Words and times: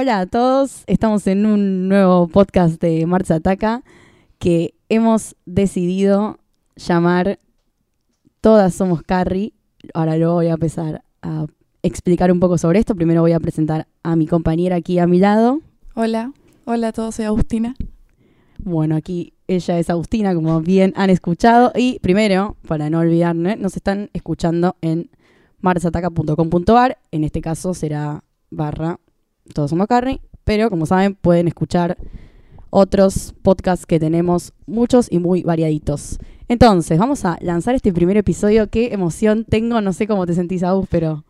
Hola 0.00 0.20
a 0.20 0.26
todos, 0.26 0.84
estamos 0.86 1.26
en 1.26 1.44
un 1.44 1.86
nuevo 1.86 2.26
podcast 2.26 2.80
de 2.80 3.04
Marcha 3.04 3.34
Ataca 3.34 3.84
que 4.38 4.72
hemos 4.88 5.36
decidido 5.44 6.38
llamar 6.74 7.38
Todas 8.40 8.74
Somos 8.74 9.02
Carrie. 9.02 9.52
Ahora 9.92 10.16
luego 10.16 10.36
voy 10.36 10.46
a 10.46 10.54
empezar 10.54 11.04
a 11.20 11.44
explicar 11.82 12.32
un 12.32 12.40
poco 12.40 12.56
sobre 12.56 12.78
esto. 12.78 12.94
Primero 12.94 13.20
voy 13.20 13.32
a 13.32 13.40
presentar 13.40 13.88
a 14.02 14.16
mi 14.16 14.26
compañera 14.26 14.76
aquí 14.76 14.98
a 14.98 15.06
mi 15.06 15.18
lado. 15.18 15.60
Hola, 15.94 16.32
hola 16.64 16.88
a 16.88 16.92
todos, 16.92 17.16
soy 17.16 17.26
Agustina. 17.26 17.74
Bueno, 18.56 18.96
aquí 18.96 19.34
ella 19.48 19.78
es 19.78 19.90
Agustina, 19.90 20.34
como 20.34 20.62
bien 20.62 20.94
han 20.96 21.10
escuchado. 21.10 21.72
Y 21.76 21.98
primero, 21.98 22.56
para 22.66 22.88
no 22.88 23.00
olvidarme, 23.00 23.56
nos 23.56 23.76
están 23.76 24.08
escuchando 24.14 24.76
en 24.80 25.10
marchataca.com.ar. 25.58 26.96
En 27.10 27.22
este 27.24 27.42
caso 27.42 27.74
será 27.74 28.24
barra 28.48 28.98
Todos 29.52 29.70
Somos 29.70 29.86
Carrie. 29.86 30.20
Pero 30.44 30.70
como 30.70 30.86
saben, 30.86 31.14
pueden 31.14 31.48
escuchar 31.48 31.96
otros 32.70 33.34
podcasts 33.42 33.86
que 33.86 33.98
tenemos, 33.98 34.52
muchos 34.66 35.08
y 35.10 35.18
muy 35.18 35.42
variaditos. 35.42 36.18
Entonces, 36.48 36.98
vamos 36.98 37.24
a 37.24 37.38
lanzar 37.40 37.74
este 37.74 37.92
primer 37.92 38.16
episodio. 38.16 38.68
Qué 38.68 38.92
emoción 38.92 39.44
tengo, 39.44 39.80
no 39.80 39.92
sé 39.92 40.06
cómo 40.06 40.26
te 40.26 40.34
sentís, 40.34 40.62
Agus, 40.62 40.86
pero 40.90 41.24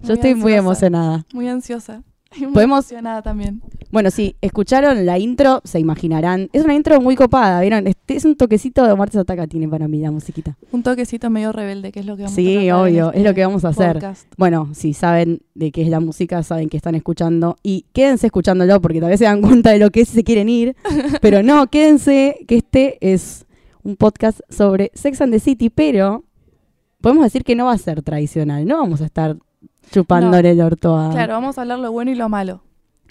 yo 0.00 0.14
estoy 0.14 0.34
muy 0.34 0.52
emocionada. 0.52 1.26
Muy 1.32 1.48
ansiosa. 1.48 2.02
Podemos- 2.52 2.84
emocionada 2.90 3.22
también. 3.22 3.62
Bueno, 3.92 4.10
si 4.10 4.36
escucharon 4.40 5.06
la 5.06 5.18
intro, 5.18 5.60
se 5.64 5.78
imaginarán. 5.78 6.50
Es 6.52 6.64
una 6.64 6.74
intro 6.74 7.00
muy 7.00 7.14
copada, 7.14 7.60
¿vieron? 7.60 7.86
Este 7.86 8.16
es 8.16 8.24
un 8.24 8.36
toquecito 8.36 8.84
de 8.84 8.94
Martes 8.96 9.16
Ataca 9.16 9.46
tiene 9.46 9.68
para 9.68 9.86
mí 9.88 10.00
la 10.00 10.10
musiquita. 10.10 10.56
Un 10.72 10.82
toquecito 10.82 11.30
medio 11.30 11.52
rebelde, 11.52 11.92
que 11.92 12.00
es 12.00 12.06
lo 12.06 12.16
que 12.16 12.24
vamos 12.24 12.32
a 12.32 12.36
Sí, 12.36 12.44
tratar 12.46 12.64
en 12.64 12.72
obvio, 12.74 13.06
este 13.06 13.18
es 13.20 13.24
lo 13.24 13.34
que 13.34 13.46
vamos 13.46 13.64
a 13.64 13.68
hacer. 13.68 13.92
podcast. 13.94 14.26
Bueno, 14.36 14.68
si 14.74 14.92
saben 14.92 15.40
de 15.54 15.70
qué 15.70 15.82
es 15.82 15.88
la 15.88 16.00
música, 16.00 16.42
saben 16.42 16.68
que 16.68 16.76
están 16.76 16.94
escuchando. 16.96 17.56
Y 17.62 17.86
quédense 17.92 18.26
escuchándolo 18.26 18.80
porque 18.80 19.00
tal 19.00 19.10
vez 19.10 19.18
se 19.20 19.24
dan 19.24 19.40
cuenta 19.40 19.70
de 19.70 19.78
lo 19.78 19.90
que 19.90 20.00
es 20.00 20.10
y 20.10 20.14
se 20.14 20.24
quieren 20.24 20.48
ir. 20.48 20.74
Pero 21.22 21.42
no, 21.44 21.68
quédense 21.68 22.44
que 22.48 22.56
este 22.56 22.98
es 23.00 23.46
un 23.84 23.96
podcast 23.96 24.40
sobre 24.50 24.90
Sex 24.94 25.20
and 25.20 25.32
the 25.32 25.38
City, 25.38 25.70
pero 25.70 26.24
podemos 27.00 27.22
decir 27.22 27.44
que 27.44 27.54
no 27.54 27.66
va 27.66 27.72
a 27.72 27.78
ser 27.78 28.02
tradicional. 28.02 28.66
No 28.66 28.78
vamos 28.78 29.00
a 29.00 29.04
estar 29.06 29.36
chupándole 29.90 30.50
el 30.50 30.60
orto 30.60 30.96
a... 30.96 31.10
Claro, 31.10 31.34
vamos 31.34 31.58
a 31.58 31.62
hablar 31.62 31.78
lo 31.78 31.90
bueno 31.92 32.10
y 32.10 32.14
lo 32.14 32.28
malo. 32.28 32.62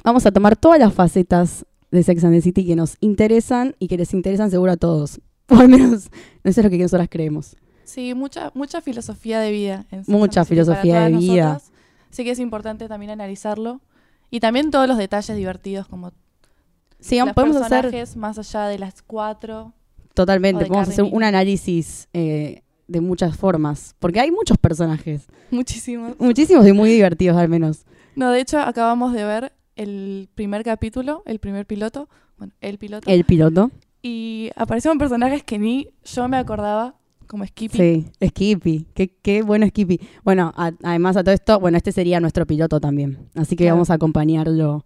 Vamos 0.04 0.26
a 0.26 0.32
tomar 0.32 0.56
todas 0.56 0.80
las 0.80 0.94
facetas 0.94 1.66
de 1.92 2.04
Sex 2.04 2.24
and 2.24 2.34
the 2.36 2.42
City 2.42 2.66
que 2.66 2.76
nos 2.76 2.98
interesan 3.00 3.76
y 3.80 3.88
que 3.88 3.98
les 3.98 4.14
interesan 4.14 4.52
seguro 4.52 4.72
a 4.74 4.78
todos. 4.78 5.20
O 5.48 5.56
al 5.58 5.70
menos 5.70 6.10
eso 6.44 6.60
es 6.62 6.64
lo 6.64 6.70
que 6.72 6.78
nosotras 6.80 7.08
creemos. 7.10 7.56
Sí, 7.84 8.16
mucha, 8.16 8.52
mucha 8.56 8.82
filosofía 8.82 9.40
de 9.40 9.52
vida. 9.52 9.86
en 9.92 10.04
Mucha 10.08 10.44
City 10.44 10.56
filosofía 10.56 11.02
de 11.02 11.12
vida. 11.18 11.46
nosotras. 11.54 11.72
Sí 12.10 12.24
que 12.24 12.32
es 12.32 12.40
importante 12.40 12.88
también 12.88 13.12
analizarlo. 13.12 13.80
Y 14.32 14.40
también 14.40 14.72
todos 14.72 14.88
los 14.88 14.98
detalles 14.98 15.38
divertidos, 15.38 15.88
como 15.88 16.12
Sí, 17.00 17.20
los 17.20 17.34
podemos 17.34 17.58
hacer 17.58 17.82
personajes 17.84 18.16
más 18.18 18.40
allá 18.40 18.66
de 18.68 18.80
las 18.80 19.04
cuatro. 19.04 19.74
totalmente, 20.16 20.64
de 20.64 20.68
podemos 20.70 20.90
hacer 20.90 21.04
un 21.06 21.24
análisis 21.24 22.08
eh, 22.14 22.64
de 22.88 23.02
muchas 23.02 23.36
formas, 23.38 23.96
porque 24.00 24.20
hay 24.20 24.32
muchos 24.32 24.58
personajes, 24.58 25.28
Muchísimos. 25.52 26.16
muchísimos 26.20 26.68
y 26.68 26.74
muy 26.74 26.90
divertidos 26.90 27.38
al 27.38 27.50
menos. 27.50 27.86
No, 28.16 28.32
de 28.32 28.40
hecho, 28.42 28.60
acabamos 28.60 29.14
de 29.14 29.24
ver 29.24 29.54
el 29.76 30.30
primer 30.36 30.64
capítulo, 30.64 31.24
el 31.26 31.40
primer 31.40 31.66
piloto. 31.66 32.08
Bueno, 32.38 32.54
el 32.62 32.78
piloto. 32.78 33.10
El 33.10 33.24
piloto, 33.26 33.72
Y 34.02 34.52
aparecieron 34.56 34.98
personajes 35.00 35.44
que 35.44 35.58
ni 35.58 35.90
yo 36.04 36.28
me 36.28 36.38
acordaba, 36.38 36.96
como 37.28 37.44
Skippy. 37.46 37.78
sí, 37.78 38.06
Skippy, 38.28 38.86
qué, 38.94 39.08
qué 39.22 39.42
bueno 39.42 39.66
Skippy. 39.68 40.00
Bueno, 40.24 40.54
a- 40.56 40.72
además 40.84 41.18
a 41.18 41.24
todo 41.24 41.34
esto, 41.34 41.60
bueno, 41.60 41.78
este 41.78 41.92
sería 41.92 42.20
nuestro 42.20 42.46
piloto 42.46 42.80
también, 42.80 43.30
así 43.34 43.56
que 43.56 43.64
Claro. 43.64 43.78
vamos 43.78 43.90
a 43.90 43.96
acompañarlo 43.96 44.86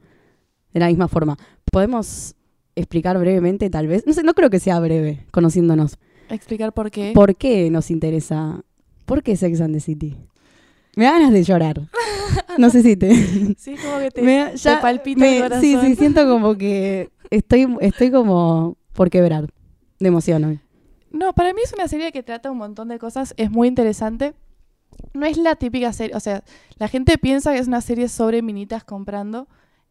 de 0.73 0.79
la 0.79 0.87
misma 0.87 1.07
forma. 1.09 1.37
¿Podemos 1.69 2.35
explicar 2.75 3.19
brevemente 3.19 3.69
tal 3.69 3.87
vez? 3.87 4.07
No 4.07 4.13
sé, 4.13 4.23
no 4.23 4.33
creo 4.33 4.49
que 4.49 4.59
sea 4.59 4.79
breve, 4.79 5.25
conociéndonos. 5.31 5.97
Explicar 6.29 6.73
por 6.73 6.91
qué. 6.91 7.11
¿Por 7.13 7.35
qué 7.35 7.69
nos 7.69 7.91
interesa? 7.91 8.61
¿Por 9.05 9.23
qué 9.23 9.35
Sex 9.35 9.61
and 9.61 9.73
the 9.73 9.79
City? 9.79 10.15
Me 10.95 11.05
da 11.05 11.11
ganas 11.13 11.31
de 11.31 11.43
llorar. 11.43 11.81
No 12.57 12.69
sé 12.69 12.81
si 12.83 12.95
te... 12.95 13.09
Sí, 13.57 13.75
como 13.83 13.99
que 13.99 14.11
te, 14.11 14.21
me 14.23 14.45
te 14.51 14.57
ya 14.57 14.81
palpita 14.81 15.19
me- 15.19 15.37
el 15.37 15.43
corazón. 15.43 15.61
Sí, 15.61 15.77
sí, 15.81 15.95
siento 15.95 16.27
como 16.27 16.55
que 16.57 17.09
estoy, 17.29 17.67
estoy 17.81 18.11
como 18.11 18.77
por 18.93 19.09
quebrar 19.09 19.47
de 19.99 20.07
emoción 20.07 20.43
hoy. 20.43 20.59
No, 21.11 21.33
para 21.33 21.53
mí 21.53 21.61
es 21.63 21.73
una 21.73 21.87
serie 21.87 22.11
que 22.11 22.21
trata 22.21 22.51
un 22.51 22.57
montón 22.57 22.87
de 22.89 22.99
cosas, 22.99 23.33
es 23.37 23.49
muy 23.49 23.67
interesante. 23.67 24.33
No 25.13 25.25
es 25.25 25.37
la 25.37 25.55
típica 25.55 25.91
serie, 25.93 26.15
o 26.15 26.19
sea, 26.19 26.43
la 26.77 26.87
gente 26.87 27.17
piensa 27.17 27.53
que 27.53 27.59
es 27.59 27.67
una 27.67 27.81
serie 27.81 28.09
sobre 28.09 28.41
minitas 28.41 28.83
comprando. 28.83 29.47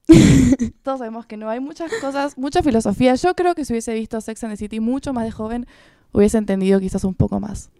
Todos 0.83 0.99
sabemos 0.99 1.27
que 1.27 1.37
no, 1.37 1.49
hay 1.51 1.61
muchas 1.61 1.91
cosas, 2.01 2.39
mucha 2.39 2.63
filosofía. 2.63 3.15
Yo 3.15 3.35
creo 3.35 3.55
que 3.55 3.65
si 3.65 3.73
hubiese 3.73 3.95
visto 3.95 4.21
Sex 4.21 4.45
and 4.45 4.53
the 4.53 4.57
City 4.57 4.81
mucho 4.81 5.13
más 5.13 5.25
de 5.25 5.31
joven, 5.33 5.67
hubiese 6.13 6.39
entendido 6.39 6.81
quizás 6.81 7.05
un 7.05 7.15
poco 7.15 7.41
más. 7.41 7.71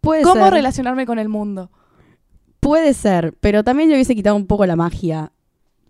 Puede 0.00 0.22
¿Cómo 0.22 0.44
ser, 0.44 0.52
relacionarme 0.54 1.06
con 1.06 1.18
el 1.18 1.28
mundo? 1.28 1.70
puede 2.60 2.94
ser, 2.94 3.34
pero 3.40 3.64
también 3.64 3.88
le 3.88 3.96
hubiese 3.96 4.14
quitado 4.14 4.36
un 4.36 4.46
poco 4.46 4.64
la 4.66 4.76
magia. 4.76 5.32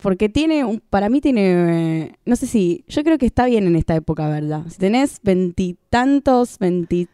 Porque 0.01 0.29
tiene, 0.29 0.65
un, 0.65 0.81
para 0.81 1.09
mí 1.11 1.21
tiene, 1.21 2.03
eh, 2.07 2.15
no 2.25 2.35
sé 2.35 2.47
si, 2.47 2.85
yo 2.89 3.05
creo 3.05 3.19
que 3.19 3.27
está 3.27 3.45
bien 3.47 3.67
en 3.67 3.77
esta 3.77 3.95
época, 3.95 4.29
¿verdad? 4.29 4.63
Si 4.69 4.79
tenés 4.79 5.19
veintitantos, 5.23 6.59
veinti... 6.59 7.09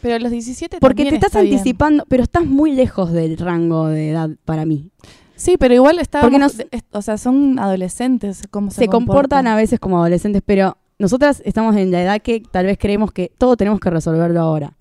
Pero 0.00 0.16
a 0.16 0.18
los 0.18 0.30
17 0.32 0.78
Porque 0.80 1.04
te 1.04 1.14
estás 1.14 1.28
está 1.28 1.42
bien. 1.42 1.54
anticipando, 1.54 2.04
pero 2.08 2.22
estás 2.22 2.46
muy 2.46 2.72
lejos 2.72 3.12
del 3.12 3.36
rango 3.38 3.88
de 3.88 4.10
edad 4.10 4.30
para 4.44 4.64
mí. 4.66 4.90
Sí, 5.36 5.56
pero 5.58 5.74
igual 5.74 5.98
está. 5.98 6.20
Porque 6.20 6.38
nos- 6.38 6.62
O 6.92 7.02
sea, 7.02 7.18
son 7.18 7.58
adolescentes. 7.58 8.42
¿cómo 8.50 8.70
se, 8.70 8.76
se 8.78 8.88
comportan 8.88 9.46
a 9.46 9.54
veces 9.56 9.78
como 9.78 9.98
adolescentes, 9.98 10.42
pero 10.44 10.76
nosotras 11.02 11.42
estamos 11.44 11.74
en 11.74 11.90
la 11.90 12.00
edad 12.00 12.22
que 12.22 12.40
tal 12.48 12.66
vez 12.66 12.78
creemos 12.78 13.10
que 13.10 13.32
todo 13.36 13.56
tenemos 13.56 13.80
que 13.80 13.90
resolverlo 13.90 14.40
ahora, 14.40 14.76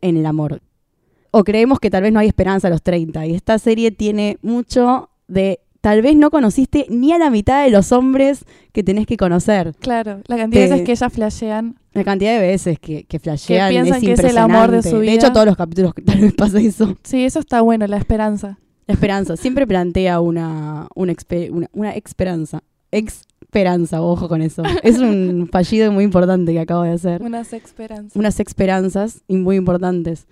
en 0.00 0.16
el 0.16 0.24
amor. 0.24 0.62
O 1.32 1.42
creemos 1.42 1.80
que 1.80 1.90
tal 1.90 2.04
vez 2.04 2.12
no 2.12 2.20
hay 2.20 2.28
esperanza 2.28 2.68
a 2.68 2.70
los 2.70 2.82
30. 2.82 3.26
Y 3.26 3.34
esta 3.34 3.58
serie 3.58 3.90
tiene 3.90 4.38
mucho 4.42 5.10
de 5.26 5.58
tal 5.80 6.02
vez 6.02 6.14
no 6.16 6.30
conociste 6.30 6.86
ni 6.88 7.12
a 7.12 7.18
la 7.18 7.30
mitad 7.30 7.64
de 7.64 7.70
los 7.70 7.90
hombres 7.90 8.44
que 8.72 8.84
tenés 8.84 9.06
que 9.06 9.16
conocer. 9.16 9.74
Claro, 9.80 10.20
la 10.28 10.36
cantidad 10.36 10.62
de 10.62 10.68
veces 10.70 10.86
que 10.86 10.92
ellas 10.92 11.12
flashean. 11.12 11.74
La 11.92 12.04
cantidad 12.04 12.40
de 12.40 12.46
veces 12.46 12.78
que, 12.78 13.02
que 13.02 13.18
flashean 13.18 13.70
piensan 13.70 13.96
es 13.96 14.04
que 14.04 14.12
es 14.12 14.20
el 14.20 14.38
amor 14.38 14.70
de 14.70 14.76
impresionante. 14.76 14.90
su 14.90 14.96
De 14.96 15.02
vida. 15.02 15.12
hecho, 15.14 15.32
todos 15.32 15.46
los 15.46 15.56
capítulos 15.56 15.94
que 15.94 16.02
tal 16.02 16.20
vez 16.20 16.32
pasa 16.32 16.60
eso. 16.60 16.96
Sí, 17.02 17.24
eso 17.24 17.40
está 17.40 17.60
bueno, 17.60 17.88
la 17.88 17.96
esperanza. 17.96 18.60
La 18.86 18.94
esperanza. 18.94 19.36
Siempre 19.36 19.66
plantea 19.66 20.20
una, 20.20 20.86
una, 20.94 21.12
una, 21.50 21.68
una 21.72 21.90
esperanza. 21.90 22.62
Esperanza, 23.46 24.02
ojo 24.02 24.28
con 24.28 24.42
eso. 24.42 24.62
Es 24.82 24.98
un 24.98 25.48
fallido 25.52 25.90
muy 25.92 26.04
importante 26.04 26.52
que 26.52 26.60
acabo 26.60 26.82
de 26.82 26.90
hacer. 26.90 27.22
Unas 27.22 27.52
esperanzas. 27.52 28.16
Unas 28.16 28.38
esperanzas 28.40 29.22
y 29.28 29.36
muy 29.36 29.56
importantes. 29.56 30.26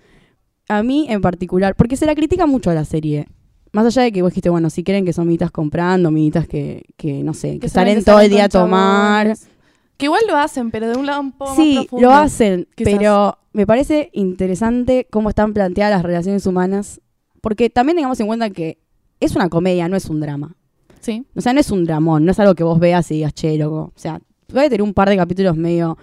A 0.69 0.83
mí 0.83 1.07
en 1.09 1.21
particular, 1.21 1.75
porque 1.77 1.97
se 1.97 2.07
la 2.07 2.15
critica 2.15 2.47
mucho 2.47 2.71
a 2.71 2.75
la 2.75 2.85
serie. 2.85 3.29
Más 3.73 3.87
allá 3.87 4.03
de 4.03 4.13
que 4.13 4.23
vos 4.23 4.31
dijiste, 4.31 4.51
bueno, 4.51 4.69
si 4.71 4.85
quieren 4.85 5.05
que 5.05 5.13
son 5.13 5.27
minitas 5.27 5.51
comprando, 5.51 6.11
minitas 6.11 6.47
que, 6.47 6.85
que 6.97 7.23
no 7.23 7.35
sé, 7.35 7.59
que, 7.59 7.69
salen 7.69 8.05
todo 8.05 8.21
el 8.21 8.31
día 8.31 8.45
a 8.45 8.49
tomar. 8.49 9.27
chabones. 9.27 9.49
Que 9.97 10.07
igual 10.07 10.23
lo 10.29 10.37
hacen, 10.37 10.71
pero 10.71 10.89
de 10.89 10.97
un 10.97 11.07
lado 11.07 11.21
un 11.21 11.33
poco 11.33 11.55
Sí, 11.55 11.75
más 11.77 11.85
profundo. 11.87 12.07
lo 12.09 12.15
hacen, 12.15 12.69
quizás. 12.75 12.93
pero 12.95 13.39
me 13.53 13.67
parece 13.67 14.11
interesante 14.13 15.07
cómo 15.11 15.29
están 15.29 15.55
planteadas 15.55 15.93
las 15.93 16.03
relaciones 16.03 16.47
humanas, 16.47 17.01
porque 17.41 17.71
también 17.71 17.97
tengamos 17.97 18.19
en 18.21 18.27
cuenta 18.27 18.51
que 18.51 18.79
es 19.21 19.35
una 19.37 19.49
comedia, 19.49 19.89
no 19.89 19.97
es 19.97 20.07
un 20.11 20.21
drama. 20.21 20.57
Sí, 21.05 21.27
O 21.37 21.41
sea, 21.43 21.53
no 21.53 21.61
es 21.61 21.71
un 21.71 21.85
dramón, 21.85 22.25
no 22.25 22.31
es 22.33 22.41
algo 22.41 22.55
que 22.55 22.65
vos 22.65 22.79
veas 22.79 23.11
y 23.11 23.15
digas, 23.17 23.35
che, 23.35 23.57
loco. 23.59 23.93
O 23.95 23.99
sea, 23.99 24.21
puede 24.47 24.71
tener 24.71 24.83
un 24.83 24.95
par 24.95 25.09
de 25.11 25.17
capítulos 25.19 25.57
medio 25.57 25.99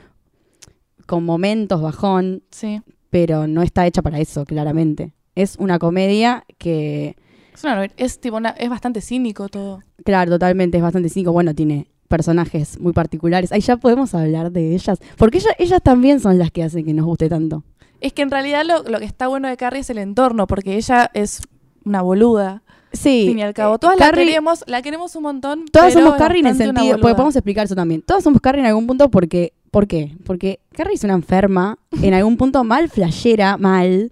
con 1.07 1.24
momentos 1.25 1.81
bajón, 1.81 2.44
sí. 2.51 2.81
pero 3.09 3.48
no 3.48 3.62
está 3.63 3.86
hecha 3.88 4.01
para 4.01 4.19
eso, 4.19 4.45
claramente. 4.45 5.13
Es 5.36 5.56
una 5.57 5.80
comedia 5.80 6.44
que, 6.57 7.15
Es, 7.53 7.63
una 7.63 7.75
novela- 7.75 7.94
es 7.98 8.19
tipo 8.19 8.38
una- 8.38 8.50
es 8.51 8.69
bastante 8.69 9.01
cínico 9.01 9.50
todo. 9.50 9.81
claro, 10.06 10.31
totalmente 10.31 10.77
es 10.77 10.83
bastante 10.83 11.09
cínico. 11.09 11.31
Bueno, 11.31 11.54
tiene 11.56 11.88
personajes 12.07 12.80
muy 12.80 12.94
particulares. 12.94 13.51
Ahí 13.51 13.62
ya 13.62 13.77
podemos 13.77 14.13
hablar 14.13 14.51
de 14.51 14.75
ellas, 14.75 15.00
porque 15.18 15.38
ellas, 15.39 15.54
ellas 15.57 15.81
también 15.81 16.19
son 16.19 16.38
las 16.38 16.51
que 16.51 16.63
hacen 16.63 16.86
que 16.86 16.94
nos 16.94 17.06
guste 17.06 17.30
tanto. 17.30 17.63
Es 18.01 18.13
que 18.13 18.21
en 18.21 18.31
realidad 18.31 18.63
lo, 18.65 18.83
lo 18.83 19.00
que 19.00 19.06
está 19.06 19.27
bueno 19.27 19.47
de 19.47 19.57
Carrie 19.57 19.81
es 19.81 19.89
el 19.89 19.97
entorno, 19.97 20.47
porque 20.47 20.75
ella 20.75 21.09
es 21.13 21.42
una 21.86 22.01
boluda, 22.01 22.63
Sí. 22.94 23.22
al 23.22 23.28
fin 23.28 23.40
y 23.40 23.44
al 23.44 23.54
cabo. 23.54 23.76
eh, 23.76 23.80
Todas 23.80 23.98
Carrie- 23.98 24.26
la 24.26 24.32
queremos, 24.32 24.64
la 24.68 24.82
queremos 24.82 25.16
un 25.16 25.24
montón. 25.24 25.66
Todas 25.72 25.94
somos 25.94 26.16
Carrie 26.16 26.40
en 26.42 26.48
el 26.48 26.56
sentido, 26.56 26.98
porque 27.00 27.14
podemos 27.16 27.36
explicar 27.36 27.66
eso 27.66 27.76
también. 27.76 28.02
Todas 28.02 28.24
somos 28.24 28.42
Carrie 28.42 28.62
en 28.62 28.68
algún 28.68 28.88
punto 28.88 29.10
porque, 29.10 29.54
¿por 29.72 29.88
qué? 29.88 30.16
Porque 30.26 30.60
Carrie 30.74 30.96
es 30.96 31.04
una 31.04 31.14
enferma, 31.14 31.78
en 32.02 32.14
algún 32.14 32.38
punto 32.38 32.64
mal 32.64 32.90
flashera, 32.90 33.58
mal. 33.58 34.12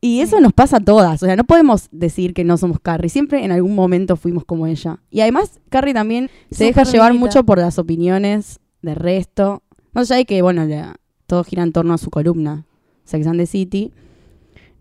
Y 0.00 0.20
eso 0.20 0.36
Sí. 0.36 0.42
nos 0.42 0.52
pasa 0.52 0.76
a 0.76 0.80
todas. 0.80 1.20
O 1.22 1.26
sea, 1.26 1.34
no 1.34 1.42
podemos 1.44 1.88
decir 1.90 2.32
que 2.32 2.44
no 2.44 2.56
somos 2.56 2.78
Carrie. 2.80 3.08
Siempre 3.08 3.44
en 3.44 3.50
algún 3.50 3.74
momento 3.74 4.16
fuimos 4.16 4.44
como 4.44 4.66
ella. 4.68 5.00
Y 5.10 5.20
además, 5.22 5.58
Carrie 5.70 5.92
también 5.92 6.30
se 6.52 6.64
deja 6.64 6.84
llevar 6.84 7.14
mucho 7.14 7.44
por 7.44 7.58
las 7.58 7.78
opiniones 7.78 8.60
del 8.80 8.94
resto. 8.94 9.62
Más 9.92 10.08
allá 10.10 10.18
de 10.18 10.24
que, 10.24 10.40
bueno, 10.40 10.64
la- 10.66 10.96
todo 11.26 11.42
gira 11.42 11.64
en 11.64 11.72
torno 11.72 11.94
a 11.94 11.98
su 11.98 12.10
columna, 12.10 12.64
Sex 13.04 13.26
and 13.26 13.40
the 13.40 13.46
City. 13.46 13.92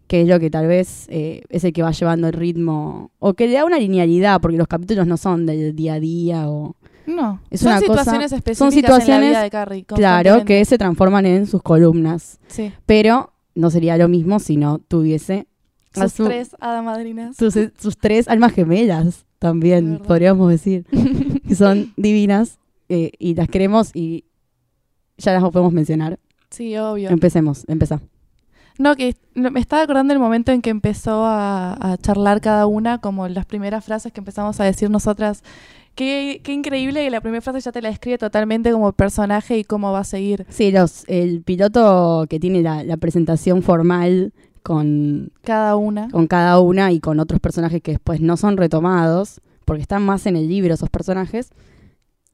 Que 0.08 0.22
es 0.22 0.28
lo 0.28 0.40
que 0.40 0.50
tal 0.50 0.68
vez 0.68 1.06
eh, 1.10 1.44
es 1.50 1.64
el 1.64 1.74
que 1.74 1.84
va 1.84 1.92
llevando 1.92 2.28
el 2.28 2.34
ritmo, 2.34 3.12
o 3.20 3.34
que 3.34 3.48
le 3.48 3.54
da 3.54 3.66
una 3.66 3.78
linealidad, 3.80 4.40
porque 4.42 4.58
los 4.58 4.68
capítulos 4.68 5.06
no 5.08 5.18
son 5.18 5.46
del 5.46 5.76
día 5.76 5.96
a 5.96 6.00
día, 6.00 6.50
o 6.50 6.76
No, 7.06 7.42
Es 7.50 7.62
son 7.62 7.72
una 7.74 7.82
cosa- 7.82 7.94
situaciones 8.04 8.32
específicas 8.32 8.58
son 8.58 8.68
en 8.68 8.74
la 8.74 8.88
situaciones, 8.88 9.30
vida 9.32 9.42
de 9.44 9.50
Carrie. 9.50 9.84
claro, 9.86 10.46
que 10.46 10.64
se 10.66 10.78
transforman 10.78 11.26
en 11.26 11.46
sus 11.48 11.62
columnas. 11.62 12.40
Sí. 12.48 12.72
Pero 12.86 13.34
no 13.56 13.70
sería 13.70 13.98
lo 13.98 14.08
mismo 14.08 14.40
si 14.40 14.56
no 14.58 14.80
tuviese 14.80 15.48
a 15.96 16.04
Sus 16.04 16.14
su- 16.14 16.26
tres 16.26 16.56
hada 16.60 16.82
madrinas. 16.82 17.36
sus, 17.36 17.56
sus 17.80 17.98
tres 17.98 18.28
almas 18.28 18.54
gemelas 18.54 19.26
también, 19.40 20.00
podríamos 20.06 20.50
decir, 20.50 20.86
que 21.48 21.56
son 21.56 21.92
divinas 21.98 22.60
eh, 22.90 23.12
y 23.20 23.36
las 23.36 23.48
queremos 23.50 23.92
y 23.94 24.26
ya 25.18 25.34
las 25.34 25.44
podemos 25.44 25.74
mencionar. 25.74 26.20
Sí, 26.50 26.78
obvio. 26.78 27.10
Empecemos, 27.10 27.64
empezá. 27.68 28.00
No, 28.80 28.96
que 28.96 29.16
me 29.34 29.60
estaba 29.60 29.82
acordando 29.82 30.14
el 30.14 30.20
momento 30.20 30.52
en 30.52 30.62
que 30.62 30.70
empezó 30.70 31.26
a, 31.26 31.74
a 31.94 31.98
charlar 31.98 32.42
cada 32.42 32.68
una, 32.68 33.00
como 33.00 33.28
las 33.28 33.46
primeras 33.46 33.84
frases 33.86 34.12
que 34.12 34.22
empezamos 34.22 34.60
a 34.60 34.64
decir 34.66 34.90
nosotras. 34.90 35.44
Qué, 35.96 36.42
qué 36.44 36.54
increíble 36.54 37.04
que 37.04 37.10
la 37.10 37.22
primera 37.22 37.42
frase 37.42 37.60
ya 37.60 37.72
te 37.72 37.82
la 37.82 37.90
describe 37.90 38.20
totalmente 38.20 38.72
como 38.72 38.92
personaje 38.92 39.58
y 39.58 39.64
cómo 39.64 39.92
va 39.92 40.00
a 40.02 40.04
seguir. 40.04 40.46
Sí, 40.50 40.72
los, 40.72 41.04
el 41.08 41.42
piloto 41.42 42.28
que 42.30 42.40
tiene 42.40 42.62
la, 42.62 42.84
la 42.84 42.98
presentación 42.98 43.64
formal 43.64 44.32
con, 44.62 45.32
Cada 45.44 45.76
una. 45.76 46.10
con 46.10 46.28
cada 46.28 46.60
una 46.60 46.92
y 46.92 47.00
con 47.00 47.20
otros 47.20 47.40
personajes 47.40 47.82
que 47.82 47.92
después 47.94 48.22
no 48.22 48.38
son 48.38 48.58
retomados, 48.58 49.42
porque 49.66 49.82
están 49.82 50.04
más 50.06 50.28
en 50.28 50.36
el 50.36 50.48
libro 50.48 50.74
esos 50.74 50.90
personajes, 50.92 51.50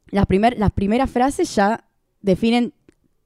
las, 0.07 0.25
primer, 0.25 0.59
las 0.59 0.71
primeras 0.71 1.09
frases 1.09 1.55
ya 1.55 1.85
definen 2.21 2.73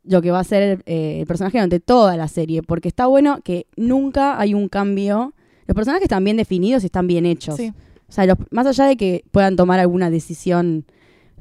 lo 0.07 0.21
que 0.21 0.31
va 0.31 0.39
a 0.39 0.43
ser 0.43 0.61
el, 0.63 0.83
eh, 0.85 1.19
el 1.21 1.27
personaje 1.27 1.57
durante 1.57 1.79
toda 1.79 2.15
la 2.17 2.27
serie, 2.27 2.63
porque 2.63 2.87
está 2.87 3.07
bueno 3.07 3.39
que 3.43 3.67
nunca 3.75 4.39
hay 4.39 4.53
un 4.53 4.67
cambio. 4.69 5.33
Los 5.67 5.75
personajes 5.75 6.03
están 6.03 6.23
bien 6.23 6.37
definidos 6.37 6.83
y 6.83 6.87
están 6.87 7.07
bien 7.07 7.25
hechos. 7.25 7.55
Sí. 7.57 7.73
O 8.09 8.11
sea, 8.11 8.25
los- 8.25 8.37
más 8.51 8.65
allá 8.67 8.85
de 8.85 8.95
que 8.97 9.23
puedan 9.31 9.55
tomar 9.55 9.79
alguna 9.79 10.09
decisión 10.09 10.85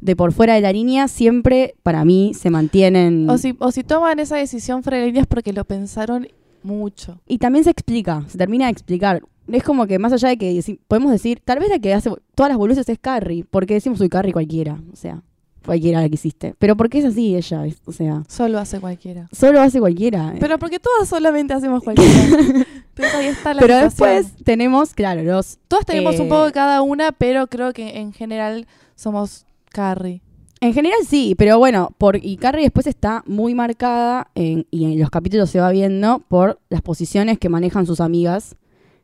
de 0.00 0.14
por 0.16 0.32
fuera 0.32 0.54
de 0.54 0.60
la 0.60 0.72
línea, 0.72 1.08
siempre 1.08 1.74
para 1.82 2.04
mí 2.04 2.32
se 2.34 2.50
mantienen... 2.50 3.30
O 3.30 3.38
si, 3.38 3.56
o 3.60 3.70
si 3.72 3.82
toman 3.84 4.18
esa 4.18 4.36
decisión 4.36 4.82
fuera 4.82 4.98
de 4.98 5.06
línea 5.06 5.22
es 5.22 5.26
porque 5.28 5.52
lo 5.52 5.64
pensaron 5.64 6.28
mucho. 6.62 7.20
Y 7.26 7.38
también 7.38 7.64
se 7.64 7.70
explica, 7.70 8.24
se 8.28 8.36
termina 8.36 8.66
de 8.66 8.72
explicar. 8.72 9.22
Es 9.48 9.62
como 9.62 9.86
que 9.86 9.98
más 10.00 10.12
allá 10.12 10.28
de 10.30 10.36
que 10.38 10.78
podemos 10.88 11.12
decir, 11.12 11.40
tal 11.44 11.60
vez 11.60 11.68
la 11.68 11.78
que 11.78 11.94
hace 11.94 12.10
todas 12.34 12.50
las 12.50 12.58
boludeces 12.58 12.88
es 12.88 12.98
Carrie, 12.98 13.44
porque 13.48 13.74
decimos 13.74 13.98
soy 13.98 14.08
Carrie 14.08 14.32
cualquiera, 14.32 14.80
o 14.92 14.96
sea, 14.96 15.22
cualquiera 15.66 16.00
la 16.00 16.08
que 16.08 16.14
hiciste. 16.14 16.54
Pero 16.58 16.76
porque 16.76 16.98
es 16.98 17.04
así 17.04 17.36
ella, 17.36 17.64
o 17.84 17.92
sea, 17.92 18.22
Solo 18.28 18.58
hace 18.58 18.80
cualquiera. 18.80 19.28
solo 19.32 19.60
hace 19.60 19.80
cualquiera. 19.80 20.32
eh. 20.34 20.38
Pero 20.40 20.58
porque 20.58 20.78
todas 20.78 21.08
solamente 21.08 21.52
hacemos 21.52 21.82
cualquiera. 21.82 22.10
Entonces 22.96 23.14
ahí 23.14 23.26
está 23.26 23.52
la 23.52 23.60
Pero 23.60 23.74
situación. 23.90 24.16
después 24.24 24.44
tenemos, 24.44 24.94
claro, 24.94 25.22
los 25.22 25.58
Todas 25.68 25.84
tenemos 25.84 26.18
un 26.18 26.26
eh, 26.26 26.28
poco 26.30 26.46
de 26.46 26.52
cada 26.52 26.80
una, 26.80 27.12
pero 27.12 27.46
creo 27.48 27.72
que 27.74 27.98
en 27.98 28.12
general 28.14 28.66
somos 28.94 29.44
Carrie. 29.70 30.22
En 30.62 30.72
general 30.72 30.98
sí, 31.06 31.34
pero 31.36 31.58
bueno, 31.58 31.90
por, 31.98 32.16
y 32.16 32.38
Carrie 32.38 32.62
después 32.62 32.86
está 32.86 33.22
muy 33.26 33.54
marcada 33.54 34.30
en- 34.34 34.66
y 34.70 34.86
en 34.86 34.98
los 34.98 35.10
capítulos 35.10 35.50
se 35.50 35.60
va 35.60 35.70
viendo 35.70 36.20
por 36.28 36.58
las 36.70 36.80
posiciones 36.80 37.38
que 37.38 37.50
manejan 37.50 37.84
sus 37.84 38.00
amigas, 38.00 38.56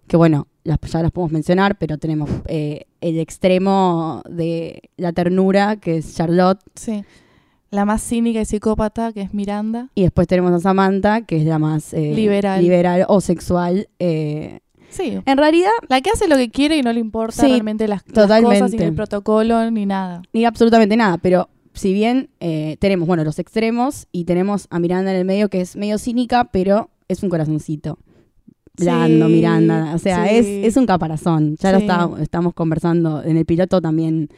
que 0.07 0.17
bueno, 0.17 0.47
las, 0.65 0.79
ya 0.81 1.03
las 1.03 1.11
podemos 1.11 1.33
mencionar, 1.33 1.77
pero 1.79 1.99
tenemos 1.99 2.31
eh, 2.47 2.87
el 3.01 3.19
extremo 3.19 4.23
de 4.29 4.83
la 4.97 5.13
ternura, 5.13 5.77
que 5.77 5.97
es 5.99 6.15
Charlotte, 6.15 6.61
Sí. 6.75 7.05
La 7.71 7.87
más 7.87 8.03
cínica 8.03 8.39
y 8.41 8.45
psicópata, 8.45 9.13
que 9.15 9.23
es 9.23 9.33
Miranda. 9.33 9.89
y 9.95 10.03
después 10.03 10.29
tenemos 10.29 10.53
a 10.53 10.61
Samantha, 10.61 11.23
que 11.23 11.37
es 11.39 11.45
la 11.47 11.59
más 11.59 11.95
eh, 11.95 12.13
Liberal. 12.15 12.61
liberal 12.63 13.05
o 13.09 13.21
sexual. 13.23 13.89
eh. 13.99 14.61
Sí. 14.91 15.19
En 15.25 15.39
realidad, 15.39 15.71
La 15.89 16.03
que 16.03 16.11
hace 16.11 16.29
lo 16.29 16.37
que 16.37 16.51
quiere 16.51 16.77
y 16.77 16.83
no 16.83 16.93
le 16.93 17.01
importa 17.01 17.41
Sí, 17.41 17.49
realmente 17.49 17.89
las, 17.89 18.03
las 18.07 18.13
totalmente. 18.15 18.61
cosas, 18.61 18.79
ni 18.79 18.85
el 18.85 18.95
protocolo, 18.95 19.71
ni 19.71 19.87
nada. 19.87 20.21
ni 20.35 20.45
absolutamente 20.45 20.99
nada, 20.99 21.17
pero 21.17 21.49
si 21.73 21.95
bien 21.95 22.29
eh, 22.41 22.77
tenemos, 22.79 23.09
bueno, 23.09 23.25
los 23.25 23.39
extremos 23.39 24.07
y 24.13 24.25
tenemos 24.25 24.67
a 24.69 24.79
Miranda 24.79 25.11
en 25.11 25.17
el 25.17 25.25
medio, 25.25 25.49
que 25.49 25.63
es 25.63 25.75
medio 25.77 25.97
cínica, 25.97 26.51
pero 26.53 26.91
es 27.09 27.23
un 27.23 27.31
corazoncito. 27.31 27.99
Blando, 28.79 29.27
Sí, 29.27 29.33
Miranda. 29.33 29.93
O 29.95 29.99
sea, 29.99 30.27
sí. 30.29 30.35
es, 30.37 30.47
es 30.47 30.77
un 30.77 30.87
caparazón. 30.87 31.57
Ya 31.61 31.73
lo 31.73 31.79
está- 31.79 32.09
estamos 32.21 32.55
conversando. 32.55 33.23
En 33.23 33.37
el 33.37 33.45
piloto 33.45 33.81
también 33.81 34.29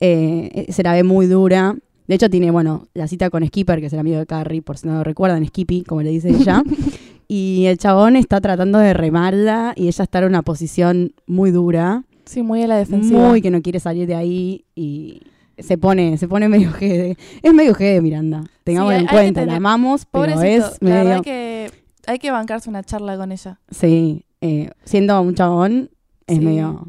eh, 0.00 0.66
se 0.70 0.82
la 0.82 0.92
ve 0.92 1.02
muy 1.02 1.26
dura. 1.26 1.74
De 2.06 2.14
hecho, 2.14 2.30
tiene, 2.30 2.50
bueno, 2.50 2.88
la 2.94 3.06
cita 3.06 3.28
con 3.30 3.46
Skipper, 3.46 3.80
que 3.80 3.86
es 3.86 3.92
el 3.92 3.98
amigo 3.98 4.18
de 4.18 4.26
Carrie, 4.26 4.62
por 4.62 4.78
si 4.78 4.86
no 4.86 4.94
lo 4.94 5.04
recuerdan, 5.04 5.44
Skippy, 5.46 5.82
como 5.84 6.02
le 6.02 6.10
dice 6.10 6.30
ella. 6.30 6.62
y 7.28 7.66
el 7.66 7.76
chabón 7.78 8.16
está 8.16 8.40
tratando 8.40 8.78
de 8.78 8.94
remarla 8.94 9.72
y 9.76 9.88
ella 9.88 10.04
está 10.04 10.18
en 10.20 10.24
una 10.26 10.42
posición 10.42 11.12
muy 11.26 11.50
dura 11.50 12.04
Sí, 12.24 12.42
muy 12.42 12.62
a 12.62 12.66
la 12.66 12.76
defensiva. 12.76 13.28
muy 13.28 13.40
que 13.42 13.50
no 13.50 13.60
quiere 13.62 13.80
salir 13.80 14.06
de 14.06 14.14
ahí 14.14 14.64
y 14.74 15.22
se 15.58 15.76
pone, 15.76 16.16
se 16.18 16.28
pone 16.28 16.48
medio 16.48 16.70
jede. 16.72 17.16
Es 17.42 17.52
medio 17.52 17.74
jede 17.74 18.00
Miranda, 18.00 18.44
tengámoslo 18.64 18.96
hay- 18.96 19.02
en 19.04 19.08
cuenta, 19.08 19.44
la 19.46 19.56
amamos, 19.56 20.06
pero 20.10 20.32
Pobrecito, 20.34 20.66
es 20.66 20.78
la 20.80 20.90
verdad 20.90 21.04
medio... 21.10 21.22
que 21.22 21.70
hay 22.08 22.18
que 22.18 22.30
bancarse 22.30 22.68
una 22.70 22.82
charla 22.82 23.16
con 23.16 23.32
ella. 23.32 23.60
Sí, 23.70 24.24
eh, 24.40 24.70
siendo 24.84 25.20
un 25.20 25.34
chabón, 25.34 25.90
es 26.26 26.38
Sí. 26.38 26.44
medio... 26.44 26.88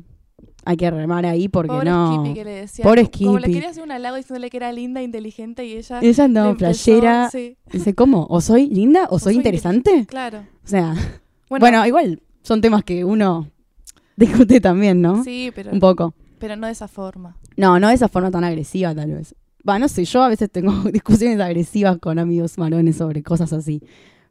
Hay 0.65 0.77
que 0.77 0.91
remar 0.91 1.25
ahí 1.25 1.47
porque 1.47 1.69
Pobre 1.71 1.89
no... 1.89 2.13
Skippy 2.21 2.33
que 2.35 2.43
le 2.45 2.51
decía. 2.51 2.83
Pobre 2.83 3.09
como- 3.09 3.25
Como 3.27 3.37
le 3.39 3.43
Skippy. 3.43 3.53
quería 3.55 3.69
hacer 3.69 3.83
un 3.83 3.91
halago 3.91 4.17
diciéndole 4.17 4.49
que 4.51 4.57
era 4.57 4.71
linda, 4.71 5.01
inteligente 5.01 5.65
y 5.65 5.73
ella. 5.73 5.99
Ella 6.01 6.27
no, 6.27 6.55
playera. 6.57 7.29
Sí, 7.31 7.57
Dice, 7.71 7.95
¿cómo? 7.95 8.27
¿O 8.29 8.39
soy 8.41 8.67
linda 8.69 9.05
o, 9.09 9.17
soy 9.17 9.33
soy 9.33 9.37
interesante? 9.37 10.05
claro. 10.07 10.39
O 10.63 10.67
sea, 10.67 10.93
Bueno, 11.49 11.63
bueno, 11.63 11.87
igual 11.87 12.21
son 12.43 12.61
temas 12.61 12.83
que 12.83 13.03
uno 13.03 13.49
discute 14.15 14.59
también, 14.61 15.01
¿no? 15.01 15.23
sí, 15.23 15.51
pero, 15.55 15.71
Un 15.71 15.79
poco. 15.79 16.13
pero 16.37 16.55
no 16.55 16.67
de 16.67 16.73
esa 16.73 16.87
forma. 16.87 17.37
No, 17.57 17.79
no 17.79 17.87
de 17.87 17.95
esa 17.95 18.09
forma 18.09 18.29
tan 18.29 18.43
agresiva, 18.43 18.93
tal 18.93 19.11
vez. 19.11 19.33
Va, 19.67 19.79
no 19.79 19.87
sé, 19.87 20.05
yo 20.05 20.21
a 20.21 20.27
veces 20.29 20.51
tengo 20.51 20.71
discusiones 20.91 21.39
agresivas 21.39 21.97
con 21.97 22.19
amigos 22.19 22.57
varones 22.57 22.97
sobre 22.97 23.23
cosas 23.23 23.53
así. 23.53 23.81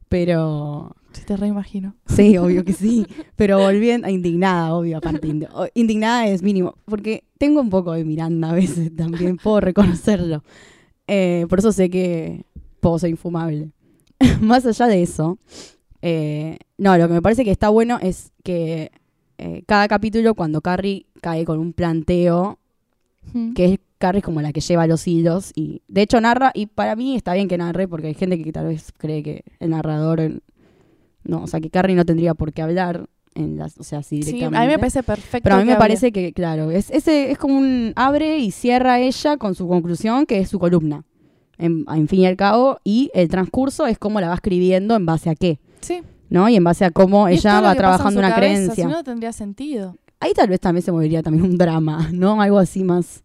Pero. 0.09 0.95
Sí, 1.13 1.21
te 1.25 1.37
reimagino. 1.37 1.95
Sí, 2.05 2.37
obvio 2.37 2.63
que 2.63 2.73
sí. 2.73 3.05
Pero 3.35 3.59
volviendo 3.59 4.07
a 4.07 4.11
indignada, 4.11 4.73
obvio, 4.73 4.97
aparte. 4.97 5.27
Indignada 5.73 6.27
es 6.27 6.43
mínimo. 6.43 6.75
Porque 6.85 7.23
tengo 7.37 7.61
un 7.61 7.69
poco 7.69 7.93
de 7.93 8.03
Miranda 8.03 8.51
a 8.51 8.53
veces 8.53 8.95
también, 8.95 9.37
puedo 9.43 9.61
reconocerlo. 9.61 10.43
Eh, 11.07 11.45
por 11.49 11.59
eso 11.59 11.71
sé 11.71 11.89
que 11.89 12.43
puedo 12.79 12.99
ser 12.99 13.09
infumable. 13.09 13.71
Más 14.41 14.65
allá 14.65 14.87
de 14.87 15.01
eso, 15.01 15.39
eh, 16.01 16.57
no, 16.77 16.97
lo 16.97 17.07
que 17.07 17.13
me 17.13 17.21
parece 17.21 17.43
que 17.43 17.51
está 17.51 17.69
bueno 17.69 17.97
es 18.01 18.31
que 18.43 18.91
eh, 19.37 19.63
cada 19.65 19.87
capítulo, 19.87 20.35
cuando 20.35 20.61
Carrie 20.61 21.05
cae 21.21 21.45
con 21.45 21.59
un 21.59 21.73
planteo 21.73 22.59
Mm. 23.33 23.53
que 23.53 23.65
es 23.65 23.79
Carrie 23.99 24.19
es 24.19 24.25
como 24.25 24.41
la 24.41 24.51
que 24.51 24.61
lleva 24.61 24.87
los 24.87 25.07
hilos 25.07 25.51
y 25.55 25.83
de 25.87 26.01
hecho 26.01 26.19
narra 26.19 26.51
y 26.55 26.65
para 26.65 26.95
mí 26.95 27.15
está 27.15 27.33
bien 27.35 27.47
que 27.47 27.57
narre 27.57 27.87
porque 27.87 28.07
hay 28.07 28.13
gente 28.15 28.41
que 28.41 28.51
tal 28.51 28.65
vez 28.67 28.91
cree 28.97 29.21
que 29.21 29.43
el 29.59 29.69
narrador 29.69 30.41
no, 31.23 31.43
o 31.43 31.47
sea, 31.47 31.59
que 31.59 31.69
Carrie 31.69 31.95
no 31.95 32.05
tendría 32.05 32.33
por 32.33 32.53
qué 32.53 32.61
hablar 32.61 33.07
en 33.35 33.57
las, 33.57 33.77
o 33.77 33.83
sea, 33.83 33.99
así 33.99 34.23
Sí, 34.23 34.29
a 34.29 34.33
directamente. 34.33 34.65
mí 34.65 34.71
me 34.73 34.79
parece 34.79 35.03
perfecto. 35.03 35.43
pero 35.43 35.55
a 35.55 35.59
mí 35.59 35.65
me 35.65 35.73
hable. 35.73 35.79
parece 35.79 36.11
que 36.11 36.33
claro, 36.33 36.71
es 36.71 36.89
ese 36.89 37.29
es 37.31 37.37
como 37.37 37.57
un 37.57 37.93
abre 37.95 38.39
y 38.39 38.51
cierra 38.51 38.99
ella 38.99 39.37
con 39.37 39.53
su 39.53 39.67
conclusión 39.67 40.25
que 40.25 40.39
es 40.39 40.49
su 40.49 40.57
columna. 40.59 41.03
En, 41.57 41.83
en 41.93 42.07
fin 42.07 42.21
y 42.21 42.25
al 42.25 42.37
cabo 42.37 42.79
y 42.85 43.11
el 43.13 43.27
transcurso 43.27 43.85
es 43.85 43.99
cómo 43.99 44.21
la 44.21 44.29
va 44.29 44.35
escribiendo 44.35 44.95
en 44.95 45.05
base 45.05 45.29
a 45.29 45.35
qué, 45.35 45.59
Sí. 45.81 46.01
¿no? 46.29 46.47
Y 46.47 46.55
en 46.55 46.63
base 46.63 46.85
a 46.85 46.91
cómo 46.91 47.27
Y 47.29 47.33
ella 47.33 47.59
va 47.59 47.75
trabajando 47.75 48.19
una 48.19 48.29
cabeza, 48.33 48.53
creencia. 48.53 48.75
Si 48.85 48.89
no, 48.89 48.97
no 48.97 49.03
tendría 49.03 49.33
sentido. 49.33 49.97
Ahí 50.21 50.31
tal 50.33 50.47
vez 50.49 50.59
también 50.61 50.83
se 50.83 50.91
movería 50.93 51.21
también 51.21 51.43
un 51.45 51.57
drama, 51.57 52.09
¿no? 52.13 52.41
Algo 52.41 52.59
así 52.59 52.83
más 52.85 53.23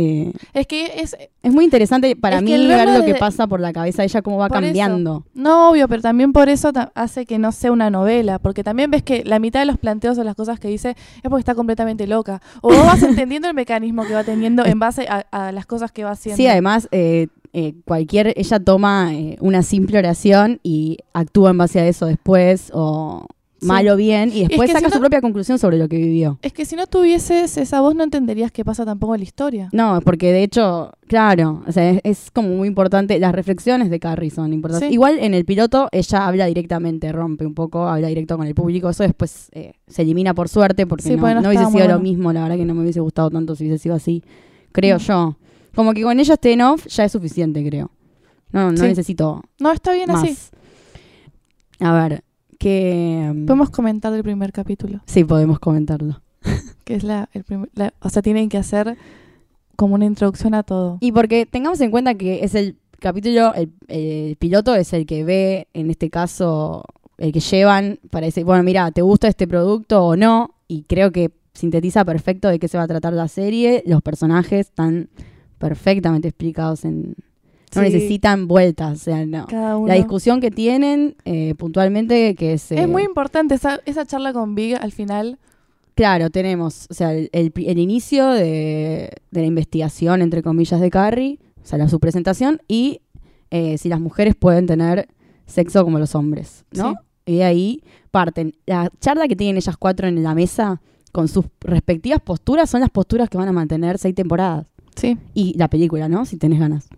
eh, 0.00 0.32
Es 0.52 0.66
que 0.66 1.00
es. 1.00 1.16
Es 1.42 1.52
muy 1.52 1.64
interesante 1.64 2.14
para 2.16 2.40
mí 2.40 2.50
que 2.50 2.66
ver 2.66 2.88
lo 2.88 3.04
que 3.04 3.14
pasa 3.14 3.46
por 3.46 3.60
la 3.60 3.72
cabeza 3.72 4.02
de 4.02 4.06
ella, 4.06 4.22
cómo 4.22 4.36
va 4.38 4.46
eso. 4.46 4.54
cambiando. 4.54 5.24
No, 5.34 5.70
obvio, 5.70 5.88
pero 5.88 6.02
también 6.02 6.32
por 6.32 6.48
eso 6.48 6.72
ta- 6.72 6.92
hace 6.94 7.24
que 7.26 7.38
no 7.38 7.50
sea 7.52 7.72
una 7.72 7.90
novela. 7.90 8.38
Porque 8.38 8.62
también 8.64 8.90
ves 8.90 9.02
que 9.02 9.24
la 9.24 9.38
mitad 9.38 9.60
de 9.60 9.66
los 9.66 9.78
planteos 9.78 10.18
o 10.18 10.24
las 10.24 10.34
cosas 10.34 10.60
que 10.60 10.68
dice 10.68 10.90
es 10.90 11.22
porque 11.30 11.40
está 11.40 11.54
completamente 11.54 12.06
loca. 12.06 12.40
O 12.62 12.68
vos 12.68 12.86
vas 12.86 13.02
entendiendo 13.02 13.48
el 13.48 13.54
mecanismo 13.54 14.04
que 14.06 14.14
va 14.14 14.24
teniendo 14.24 14.64
en 14.66 14.78
base 14.78 15.06
a, 15.08 15.26
a 15.30 15.52
las 15.52 15.66
cosas 15.66 15.92
que 15.92 16.04
va 16.04 16.10
haciendo. 16.12 16.36
Sí, 16.36 16.46
además, 16.46 16.88
eh, 16.92 17.28
eh, 17.52 17.74
cualquier, 17.84 18.32
ella 18.36 18.60
toma 18.60 19.12
eh, 19.14 19.36
una 19.40 19.62
simple 19.62 19.98
oración 19.98 20.60
y 20.62 20.98
actúa 21.12 21.50
en 21.50 21.58
base 21.58 21.80
a 21.80 21.86
eso 21.88 22.06
después, 22.06 22.70
o 22.74 23.26
Sí. 23.60 23.66
mal 23.66 23.86
o 23.88 23.96
bien, 23.96 24.30
y 24.34 24.46
después 24.46 24.68
que 24.68 24.72
saca 24.74 24.88
si 24.88 24.94
su 24.94 25.00
propia 25.00 25.20
conclusión 25.20 25.58
sobre 25.58 25.76
lo 25.78 25.88
que 25.88 25.96
vivió. 25.98 26.38
Es 26.42 26.52
que 26.52 26.64
si 26.64 26.76
no 26.76 26.86
tuvieses 26.86 27.56
esa 27.58 27.80
voz, 27.82 27.94
no 27.94 28.02
entenderías 28.04 28.50
qué 28.50 28.64
pasa 28.64 28.84
tampoco 28.86 29.14
en 29.14 29.20
la 29.20 29.24
historia. 29.24 29.68
No, 29.72 30.00
porque 30.02 30.32
de 30.32 30.42
hecho, 30.42 30.92
claro, 31.06 31.62
o 31.66 31.72
sea, 31.72 31.90
es, 31.90 32.00
es 32.04 32.30
como 32.30 32.48
muy 32.48 32.68
importante, 32.68 33.18
las 33.18 33.32
reflexiones 33.34 33.90
de 33.90 34.00
Carrie 34.00 34.30
son 34.30 34.52
importantes. 34.52 34.88
Sí. 34.88 34.94
Igual 34.94 35.18
en 35.18 35.34
el 35.34 35.44
piloto 35.44 35.88
ella 35.92 36.26
habla 36.26 36.46
directamente, 36.46 37.12
rompe 37.12 37.44
un 37.46 37.54
poco, 37.54 37.86
habla 37.86 38.08
directo 38.08 38.36
con 38.38 38.46
el 38.46 38.54
público, 38.54 38.88
eso 38.90 39.02
después 39.02 39.48
eh, 39.52 39.74
se 39.86 40.02
elimina 40.02 40.32
por 40.34 40.48
suerte 40.48 40.86
porque 40.86 41.04
Sí, 41.04 41.10
no, 41.16 41.20
porque 41.20 41.34
no 41.34 41.40
no 41.42 41.48
hubiese 41.48 41.66
sido 41.70 41.86
lo 41.88 42.00
mismo, 42.00 42.32
la 42.32 42.42
verdad 42.44 42.56
que 42.56 42.64
no 42.64 42.74
me 42.74 42.82
hubiese 42.82 43.00
gustado 43.00 43.30
tanto 43.30 43.54
si 43.56 43.64
hubiese 43.64 43.82
sido 43.82 43.94
así, 43.94 44.22
creo 44.72 44.96
Mm. 44.96 45.00
yo. 45.00 45.36
Como 45.74 45.92
que 45.94 46.02
con 46.02 46.18
ella 46.18 46.34
esté 46.34 46.52
en 46.52 46.62
off 46.62 46.86
ya 46.88 47.04
es 47.04 47.12
suficiente, 47.12 47.64
creo. 47.68 47.90
No, 48.52 48.72
no 48.72 48.82
necesito 48.82 49.42
No, 49.60 49.70
está 49.70 49.92
bien 49.92 50.08
más. 50.10 50.24
así. 50.24 50.36
A 51.80 51.92
ver, 51.92 52.24
Que. 52.60 53.32
mm, 53.34 53.46
Podemos 53.46 53.70
comentar 53.70 54.12
el 54.12 54.22
primer 54.22 54.52
capítulo, 54.52 55.00
Sí, 55.06 55.24
podemos 55.24 55.58
comentarlo. 55.58 56.20
que 56.84 56.94
es 56.94 57.02
la, 57.04 57.28
el 57.32 57.42
primer, 57.44 57.70
la- 57.74 57.94
o 58.00 58.08
sea, 58.10 58.20
tienen 58.22 58.48
que 58.50 58.58
hacer 58.58 58.96
como 59.76 59.94
una 59.94 60.04
introducción 60.04 60.52
a 60.54 60.62
todo. 60.62 60.98
Y 61.00 61.10
porque 61.10 61.46
tengamos 61.46 61.80
en 61.80 61.90
cuenta 61.90 62.14
que 62.14 62.44
es 62.44 62.54
el 62.54 62.76
capítulo, 62.98 63.54
el, 63.54 63.72
el 63.88 64.36
piloto 64.36 64.74
es 64.74 64.92
el 64.92 65.06
que 65.06 65.24
ve, 65.24 65.68
en 65.72 65.90
este 65.90 66.10
caso, 66.10 66.84
el 67.16 67.32
que 67.32 67.40
llevan 67.40 67.98
para 68.10 68.26
decir, 68.26 68.44
bueno, 68.44 68.62
mira, 68.62 68.90
¿te 68.90 69.00
gusta 69.00 69.26
este 69.26 69.48
producto 69.48 70.04
o 70.04 70.16
no? 70.16 70.54
Y 70.68 70.82
creo 70.82 71.10
que 71.12 71.30
sintetiza 71.54 72.04
perfecto 72.04 72.48
de 72.48 72.58
qué 72.58 72.68
se 72.68 72.76
va 72.76 72.84
a 72.84 72.88
tratar 72.88 73.14
la 73.14 73.26
serie. 73.28 73.82
Los 73.86 74.02
personajes 74.02 74.68
están 74.68 75.08
perfectamente 75.58 76.28
explicados 76.28 76.84
en... 76.84 77.14
No 77.74 77.82
Sí, 77.82 77.88
necesitan 77.92 78.48
vueltas, 78.48 79.00
o 79.00 79.04
sea, 79.04 79.24
no. 79.26 79.46
cada 79.46 79.76
uno. 79.76 79.86
La 79.88 79.94
discusión 79.94 80.40
que 80.40 80.50
tienen 80.50 81.16
eh, 81.24 81.54
puntualmente, 81.56 82.34
que 82.34 82.54
es... 82.54 82.72
eh, 82.72 82.82
Es 82.82 82.88
muy 82.88 83.02
importante 83.04 83.54
esa, 83.54 83.80
esa 83.86 84.04
charla 84.06 84.32
con 84.32 84.54
Big 84.54 84.74
al 84.76 84.90
final. 84.92 85.38
Claro, 85.94 86.30
tenemos, 86.30 86.86
o 86.90 86.94
sea, 86.94 87.12
el, 87.14 87.28
el 87.32 87.50
pri- 87.52 87.68
el 87.68 87.78
inicio 87.78 88.28
de, 88.28 89.10
de 89.30 89.40
la 89.40 89.46
investigación, 89.46 90.22
entre 90.22 90.42
comillas, 90.42 90.80
de 90.80 90.90
Carrie, 90.90 91.38
o 91.62 91.66
sea, 91.66 91.78
la, 91.78 91.88
su 91.88 92.00
presentación, 92.00 92.60
y 92.68 93.02
eh, 93.50 93.76
si 93.78 93.88
las 93.88 94.00
mujeres 94.00 94.34
pueden 94.34 94.66
tener 94.66 95.08
sexo 95.46 95.84
como 95.84 95.98
los 95.98 96.14
hombres, 96.14 96.64
¿no? 96.72 96.94
Y 97.26 97.36
de 97.36 97.44
ahí 97.44 97.82
parten. 98.10 98.54
La 98.66 98.90
charla 99.00 99.28
que 99.28 99.36
tienen 99.36 99.56
ellas 99.56 99.76
cuatro 99.76 100.08
en 100.08 100.22
la 100.22 100.34
mesa, 100.34 100.80
con 101.12 101.28
sus 101.28 101.44
respectivas 101.60 102.20
posturas, 102.20 102.70
son 102.70 102.80
las 102.80 102.90
posturas 102.90 103.28
que 103.28 103.36
van 103.36 103.48
a 103.48 103.52
mantener 103.52 103.98
seis 103.98 104.14
temporadas. 104.14 104.66
Sí, 104.96 105.16
Y 105.34 105.56
la 105.58 105.68
película, 105.68 106.08
¿no? 106.08 106.24
Si 106.24 106.36
tenés 106.36 106.58
ganas. 106.60 106.88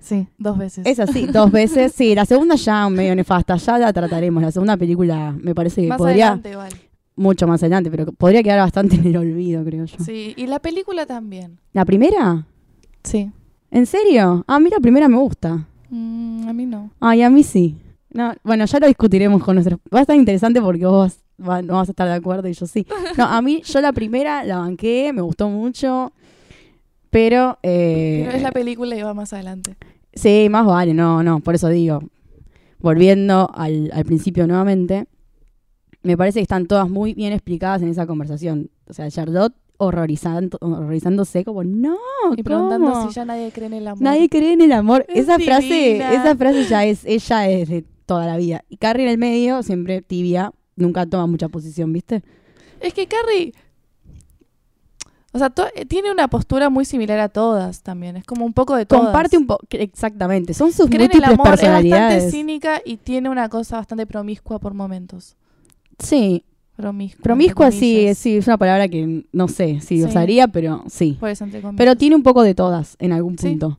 Sí, 0.00 0.26
dos 0.38 0.56
veces. 0.58 0.86
Es 0.86 0.98
así, 1.00 1.26
dos 1.26 1.50
veces. 1.50 1.92
Sí, 1.92 2.14
la 2.14 2.24
segunda 2.24 2.54
ya 2.56 2.88
medio 2.88 3.14
nefasta, 3.14 3.56
ya 3.56 3.78
la 3.78 3.92
trataremos. 3.92 4.42
La 4.42 4.50
segunda 4.52 4.76
película 4.76 5.34
me 5.40 5.54
parece 5.54 5.82
que 5.82 5.88
Más 5.88 5.98
podría, 5.98 6.26
adelante 6.28 6.50
igual. 6.52 6.72
mucho 7.16 7.46
más 7.46 7.62
adelante, 7.62 7.90
pero 7.90 8.12
podría 8.12 8.42
quedar 8.42 8.60
bastante 8.60 8.96
en 8.96 9.06
el 9.06 9.16
olvido, 9.16 9.64
creo 9.64 9.84
yo. 9.84 9.96
Sí, 10.04 10.34
y 10.36 10.46
la 10.46 10.58
película 10.60 11.06
también. 11.06 11.58
¿La 11.72 11.84
primera? 11.84 12.46
Sí. 13.02 13.30
¿En 13.70 13.86
serio? 13.86 14.44
Ah, 14.46 14.56
a 14.56 14.60
mí 14.60 14.70
la 14.70 14.80
primera 14.80 15.08
me 15.08 15.16
gusta. 15.18 15.66
Mm, 15.90 16.48
a 16.48 16.52
mí 16.52 16.66
no. 16.66 16.90
Ay, 17.00 17.22
a 17.22 17.30
mí 17.30 17.42
sí. 17.42 17.76
No, 18.10 18.32
bueno, 18.42 18.64
ya 18.64 18.78
lo 18.78 18.86
discutiremos 18.86 19.42
con 19.44 19.56
nuestros... 19.56 19.78
Va 19.94 19.98
a 19.98 20.02
estar 20.02 20.16
interesante 20.16 20.60
porque 20.62 20.86
vos 20.86 21.18
va- 21.46 21.60
no 21.60 21.74
vas 21.74 21.88
a 21.88 21.92
estar 21.92 22.08
de 22.08 22.14
acuerdo 22.14 22.48
y 22.48 22.54
yo 22.54 22.66
sí. 22.66 22.86
No, 23.18 23.24
a 23.24 23.42
mí, 23.42 23.62
yo 23.64 23.80
la 23.82 23.92
primera 23.92 24.44
la 24.44 24.58
banqué, 24.58 25.12
me 25.12 25.20
gustó 25.20 25.48
mucho, 25.50 26.12
pero... 27.10 27.58
eh, 27.62 28.22
Pero 28.26 28.36
es 28.36 28.42
la 28.42 28.52
película 28.52 28.96
y 28.96 29.02
va 29.02 29.14
más 29.14 29.32
adelante. 29.32 29.76
Sí, 30.12 30.48
más 30.50 30.66
vale, 30.66 30.94
no, 30.94 31.22
no, 31.22 31.40
por 31.40 31.54
eso 31.54 31.68
digo. 31.68 32.00
Volviendo 32.80 33.50
al, 33.54 33.90
al 33.92 34.04
principio 34.04 34.46
nuevamente, 34.46 35.06
me 36.02 36.16
parece 36.16 36.38
que 36.38 36.42
están 36.44 36.66
todas 36.66 36.88
muy 36.88 37.14
bien 37.14 37.32
explicadas 37.32 37.82
en 37.82 37.88
esa 37.88 38.06
conversación. 38.06 38.70
O 38.88 38.92
sea, 38.92 39.10
Charlotte 39.10 39.54
horrorizando, 39.80 40.58
horrorizándose 40.60 41.44
como, 41.44 41.62
no, 41.64 41.96
Y 42.36 42.42
preguntando 42.42 42.92
¿cómo? 42.92 43.08
si 43.08 43.14
ya 43.14 43.24
nadie 43.24 43.50
cree 43.52 43.66
en 43.66 43.74
el 43.74 43.86
amor. 43.88 44.02
Nadie 44.02 44.28
cree 44.28 44.52
en 44.52 44.60
el 44.60 44.72
amor. 44.72 45.04
Es 45.08 45.24
esa 45.24 45.38
frase, 45.38 45.98
esa 45.98 46.34
frase 46.36 46.64
ya 46.66 46.84
es, 46.84 47.04
ella 47.04 47.48
es 47.48 47.68
de 47.68 47.84
toda 48.06 48.26
la 48.26 48.36
vida. 48.36 48.64
Y 48.68 48.76
Carrie 48.76 49.04
en 49.04 49.10
el 49.10 49.18
medio, 49.18 49.62
siempre 49.62 50.02
tibia, 50.02 50.52
nunca 50.74 51.06
toma 51.06 51.26
mucha 51.26 51.48
posición, 51.48 51.92
¿viste? 51.92 52.22
Es 52.80 52.92
que 52.94 53.06
Carrie. 53.06 53.52
O 55.32 55.38
sea, 55.38 55.52
eh, 55.74 55.84
tiene 55.84 56.10
una 56.10 56.28
postura 56.28 56.70
muy 56.70 56.84
similar 56.84 57.18
a 57.18 57.28
todas 57.28 57.82
también. 57.82 58.16
Es 58.16 58.24
como 58.24 58.46
un 58.46 58.52
poco 58.54 58.74
de 58.76 58.86
todas. 58.86 59.04
Comparte 59.04 59.36
un 59.36 59.46
poco, 59.46 59.66
exactamente, 59.70 60.54
son 60.54 60.72
sus 60.72 60.86
Cree 60.86 61.04
en 61.04 61.12
el 61.12 61.18
múltiples 61.18 61.24
amor, 61.34 61.46
es 61.46 61.50
bastante 61.50 61.66
personalidades. 61.82 62.30
cínica 62.32 62.80
y 62.84 62.96
tiene 62.96 63.28
una 63.28 63.48
cosa 63.48 63.76
bastante 63.76 64.06
promiscua 64.06 64.58
por 64.58 64.72
momentos. 64.74 65.36
Sí, 65.98 66.44
Promiscua. 66.76 67.22
promiscua 67.22 67.70
sí, 67.72 68.14
sí, 68.14 68.36
es 68.36 68.46
una 68.46 68.56
palabra 68.56 68.88
que 68.88 69.24
no 69.32 69.48
sé 69.48 69.80
si 69.80 69.98
Sí. 69.98 70.04
usaría, 70.04 70.48
pero 70.48 70.84
sí. 70.88 71.16
Por 71.20 71.28
eso. 71.28 71.44
Pero 71.76 71.96
tiene 71.96 72.14
un 72.16 72.22
poco 72.22 72.42
de 72.42 72.54
todas 72.54 72.96
en 73.00 73.12
algún 73.12 73.36
Sí. 73.36 73.48
punto. 73.48 73.78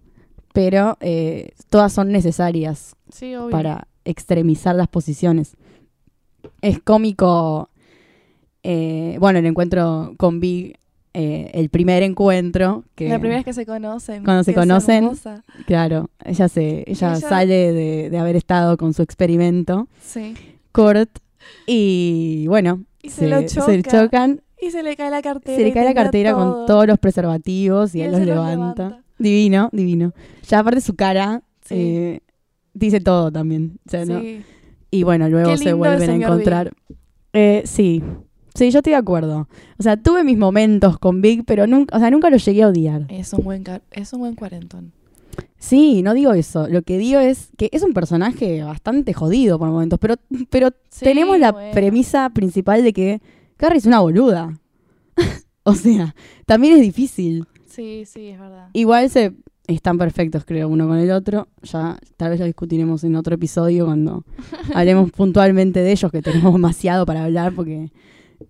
Pero 0.53 0.98
eh, 1.00 1.53
todas 1.70 1.94
son 1.94 2.12
necesarias 2.12 2.96
Sí, 3.12 3.36
obvio. 3.36 3.50
para 3.51 3.88
extremizar 4.03 4.75
las 4.75 4.88
posiciones. 4.88 5.56
Es 6.62 6.79
cómico, 6.82 7.70
eh, 8.63 9.15
bueno, 9.20 9.39
el 9.39 9.46
encuentro 9.46 10.13
con 10.18 10.39
Big, 10.39 10.77
eh, 11.13 11.50
el 11.54 11.70
primer 11.70 12.04
encuentro, 12.04 12.84
que 12.96 13.10
La 13.10 13.18
primera 13.20 13.38
vez 13.39 13.46
que 13.46 13.54
se 13.54 13.66
conocen. 13.66 14.24
Cuando 14.24 14.44
se 14.44 14.54
conocen, 14.54 15.10
claro, 15.66 16.10
ella 16.24 16.48
se, 16.48 16.84
ella, 16.88 17.16
Ella- 17.16 17.28
sale 17.28 17.72
de, 17.74 18.10
de 18.10 18.18
haber 18.20 18.36
estado 18.36 18.78
con 18.78 18.94
su 18.94 19.01
experimento, 19.01 19.88
Sí. 20.01 20.36
Kurt, 20.72 21.10
y 21.66 22.46
bueno, 22.48 22.84
Y 23.01 23.10
se 23.10 23.28
lo 23.28 23.39
se 23.42 23.48
choca. 23.82 23.82
chocan, 24.04 24.42
Y 24.62 24.72
se 24.72 24.84
le 24.84 24.96
cae 24.96 25.10
la 25.10 25.22
cartera. 25.22 25.58
se 25.58 25.63
le 25.63 25.72
cae 25.72 25.86
la 25.86 25.94
cartera 25.94 26.32
todo. 26.32 26.54
con 26.58 26.66
todos 26.68 26.88
los 26.88 27.00
preservativos 27.00 27.96
y, 27.96 28.00
Y 28.00 28.01
él 28.04 28.12
los 28.12 28.22
levanta. 28.22 28.51
levanta. 28.84 29.04
Divino, 29.18 29.70
divino. 29.72 30.13
Ya 30.48 30.60
aparte 30.60 30.82
su 30.82 30.96
cara 30.96 31.42
Sí. 31.66 31.75
eh, 31.78 32.20
dice 32.74 33.00
todo 33.01 33.32
también. 33.32 33.80
o 33.86 33.89
sea, 33.89 34.06
¿no? 34.06 34.20
Sí. 34.22 34.42
Y 34.92 35.04
bueno, 35.04 35.30
luego 35.30 35.56
se 35.58 35.74
vuelven 35.74 36.10
a 36.10 36.16
encontrar. 36.16 36.72
Eh, 37.34 37.62
sí, 37.66 38.04
sí, 38.60 38.72
yo 38.72 38.80
estoy 38.80 38.92
de 38.92 38.98
acuerdo. 38.98 39.48
O 39.78 39.84
sea, 39.84 39.98
tuve 39.98 40.24
mis 40.24 40.38
momentos 40.38 41.00
con 41.00 41.22
Big, 41.22 41.44
pero 41.46 41.66
nunca, 41.66 41.96
o 41.98 42.00
sea, 42.00 42.12
nunca 42.12 42.30
lo 42.30 42.38
llegué 42.38 42.63
a 42.63 42.68
odiar. 42.68 43.06
Es 43.10 43.34
un 43.34 43.44
buen 43.44 43.63
es 43.92 44.13
un 44.13 44.20
buen 44.20 44.36
cuarentón. 44.36 44.92
Sí, 45.58 46.01
no 46.04 46.13
digo 46.13 46.34
eso. 46.34 46.68
Lo 46.68 46.82
que 46.84 46.98
digo 46.98 47.20
es 47.20 47.50
que 47.58 47.70
es 47.72 47.84
un 47.84 47.94
personaje 47.94 48.63
bastante 48.63 49.13
jodido 49.13 49.60
por 49.60 49.70
momentos, 49.70 50.00
pero, 50.00 50.16
pero 50.50 50.70
Sí, 50.89 51.06
tenemos 51.06 51.39
la 51.39 51.51
bueno. 51.51 51.72
premisa 51.74 52.30
principal 52.30 52.84
de 52.84 52.94
que 52.94 53.22
Carrie 53.58 53.78
es 53.80 53.86
una 53.86 54.00
boluda. 54.00 54.58
o 55.63 55.74
sea, 55.74 56.16
también 56.46 56.75
es 56.75 56.82
difícil. 56.82 57.46
Sí, 57.66 58.04
sí, 58.06 58.28
es 58.28 58.39
verdad. 58.39 58.70
Igual 58.74 59.10
se 59.10 59.34
están 59.68 59.98
perfectos, 59.98 60.44
creo, 60.46 60.68
uno 60.70 60.88
con 60.88 60.98
el 60.98 61.12
otro. 61.12 61.48
Ya 61.63 61.98
tal 62.18 62.32
vez 62.32 62.39
lo 62.39 62.46
discutiremos 62.46 63.04
en 63.04 63.16
otro 63.16 63.36
episodio 63.36 63.86
cuando 63.86 64.24
hablemos 64.74 65.12
puntualmente 65.12 65.82
de 65.82 65.92
ellos, 65.92 66.12
que 66.12 66.22
tenemos 66.22 66.54
demasiado 66.54 67.06
para 67.06 67.25
hablar, 67.25 67.54
porque 67.54 67.92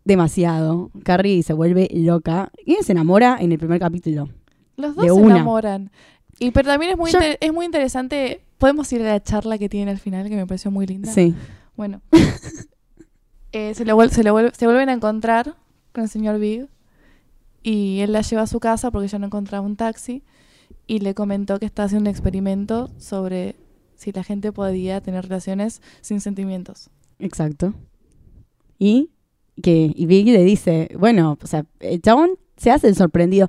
demasiado. 0.05 0.91
Carrie 1.03 1.43
se 1.43 1.53
vuelve 1.53 1.87
loca. 1.93 2.51
Y 2.65 2.75
se 2.83 2.91
enamora 2.91 3.37
en 3.39 3.51
el 3.51 3.57
primer 3.59 3.79
capítulo. 3.79 4.29
Los 4.77 4.95
dos 4.95 5.03
De 5.03 5.09
se 5.09 5.13
una. 5.13 5.35
enamoran. 5.35 5.91
Y 6.39 6.51
pero 6.51 6.69
también 6.69 6.91
es 6.93 6.97
muy, 6.97 7.11
Yo- 7.11 7.19
es 7.39 7.53
muy 7.53 7.65
interesante. 7.65 8.41
Podemos 8.57 8.91
ir 8.93 9.01
a 9.01 9.05
la 9.05 9.23
charla 9.23 9.57
que 9.57 9.69
tiene 9.69 9.91
al 9.91 9.99
final, 9.99 10.29
que 10.29 10.35
me 10.35 10.45
pareció 10.47 10.71
muy 10.71 10.85
linda. 10.85 11.11
Sí. 11.11 11.33
Bueno. 11.75 12.01
Eh, 13.51 13.73
se, 13.73 13.83
lo 13.83 13.97
vuel- 13.97 14.11
se, 14.11 14.23
lo 14.23 14.35
vuel- 14.37 14.53
se 14.53 14.67
vuelven 14.67 14.89
a 14.89 14.93
encontrar 14.93 15.55
con 15.91 16.03
el 16.03 16.09
señor 16.09 16.37
Big. 16.39 16.67
Y 17.63 17.99
él 18.01 18.11
la 18.13 18.21
lleva 18.21 18.43
a 18.43 18.47
su 18.47 18.59
casa 18.59 18.91
porque 18.91 19.07
ya 19.07 19.17
no 19.19 19.25
encontraba 19.25 19.65
un 19.65 19.75
taxi. 19.75 20.23
Y 20.85 20.99
le 20.99 21.15
comentó 21.15 21.57
que 21.59 21.65
está 21.65 21.83
haciendo 21.85 22.09
un 22.09 22.13
experimento 22.13 22.89
sobre 22.99 23.55
si 23.95 24.11
la 24.11 24.23
gente 24.23 24.51
podía 24.51 25.01
tener 25.01 25.23
relaciones 25.23 25.81
sin 26.01 26.21
sentimientos. 26.21 26.89
Exacto. 27.17 27.73
Y 28.77 29.09
que 29.61 29.91
y 29.95 30.05
Big 30.05 30.27
le 30.27 30.43
dice, 30.43 30.89
bueno, 30.97 31.37
o 31.41 31.47
sea, 31.47 31.65
el 31.79 32.01
chabón 32.01 32.31
se 32.57 32.71
hace 32.71 32.87
el 32.87 32.95
sorprendido. 32.95 33.47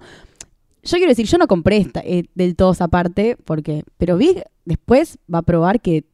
Yo 0.82 0.96
quiero 0.96 1.10
decir, 1.10 1.26
yo 1.26 1.36
no 1.38 1.46
compré 1.46 1.76
esta, 1.78 2.00
eh, 2.00 2.24
del 2.34 2.56
todo 2.56 2.72
esa 2.72 2.88
parte, 2.88 3.36
porque, 3.44 3.84
pero 3.98 4.16
Big 4.16 4.42
después 4.64 5.18
va 5.32 5.38
a 5.38 5.42
probar 5.42 5.80
que 5.80 6.04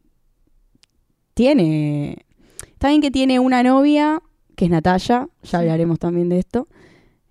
tiene, 1.34 2.24
está 2.72 2.88
bien 2.88 3.00
que 3.00 3.10
tiene 3.10 3.38
una 3.38 3.62
novia, 3.62 4.22
que 4.56 4.64
es 4.66 4.70
Natalia, 4.70 5.28
ya 5.42 5.58
hablaremos 5.58 5.98
también 5.98 6.28
de 6.28 6.38
esto, 6.38 6.66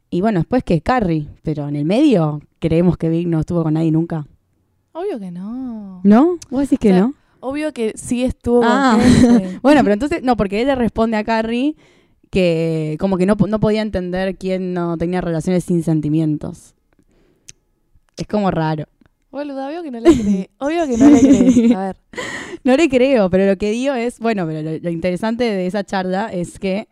y 0.09 0.21
bueno, 0.21 0.39
después 0.39 0.63
que 0.63 0.75
es 0.75 0.81
Carrie, 0.83 1.27
pero 1.41 1.67
en 1.67 1.75
el 1.75 1.85
medio 1.85 2.41
creemos 2.59 2.97
que 2.97 3.09
Big 3.09 3.27
no 3.27 3.39
estuvo 3.39 3.63
con 3.63 3.73
nadie 3.73 3.91
nunca. 3.91 4.25
Obvio 4.93 5.19
que 5.19 5.31
no. 5.31 5.99
¿No? 6.03 6.37
¿Vos 6.49 6.61
decís 6.61 6.79
que 6.79 6.91
O 6.91 6.93
sea, 6.93 7.01
no? 7.01 7.13
Obvio 7.41 7.73
que 7.73 7.93
sí 7.95 8.23
estuvo 8.23 8.61
Ah. 8.63 8.97
con 8.97 9.11
gente. 9.11 9.59
Bueno, 9.61 9.81
pero 9.83 9.93
entonces, 9.93 10.23
no, 10.23 10.37
porque 10.37 10.61
él 10.61 10.67
le 10.67 10.75
responde 10.75 11.17
a 11.17 11.23
Carrie 11.23 11.75
que 12.29 12.97
como 12.99 13.17
que 13.17 13.25
no, 13.25 13.35
no 13.35 13.59
podía 13.59 13.81
entender 13.81 14.35
quién 14.37 14.73
no 14.73 14.97
tenía 14.97 15.21
relaciones 15.21 15.63
sin 15.63 15.83
sentimientos. 15.83 16.75
Es 18.17 18.27
como 18.27 18.51
raro. 18.51 18.85
Boludo, 19.31 19.67
obvio 19.67 19.83
que 19.83 19.91
no 19.91 19.99
le 19.99 20.13
crees. 20.17 20.47
Obvio 20.59 20.87
que 20.87 20.97
no 20.97 21.09
le 21.09 21.19
crees. 21.19 21.71
A 21.75 21.87
ver. 21.87 21.97
No 22.63 22.77
le 22.77 22.87
creo, 22.87 23.29
pero 23.29 23.45
lo 23.45 23.57
que 23.57 23.69
digo 23.71 23.93
es, 23.93 24.19
bueno, 24.19 24.47
pero 24.47 24.61
lo, 24.61 24.77
lo 24.79 24.89
interesante 24.89 25.43
de 25.43 25.67
esa 25.67 25.83
charla 25.83 26.29
es 26.31 26.57
que 26.57 26.87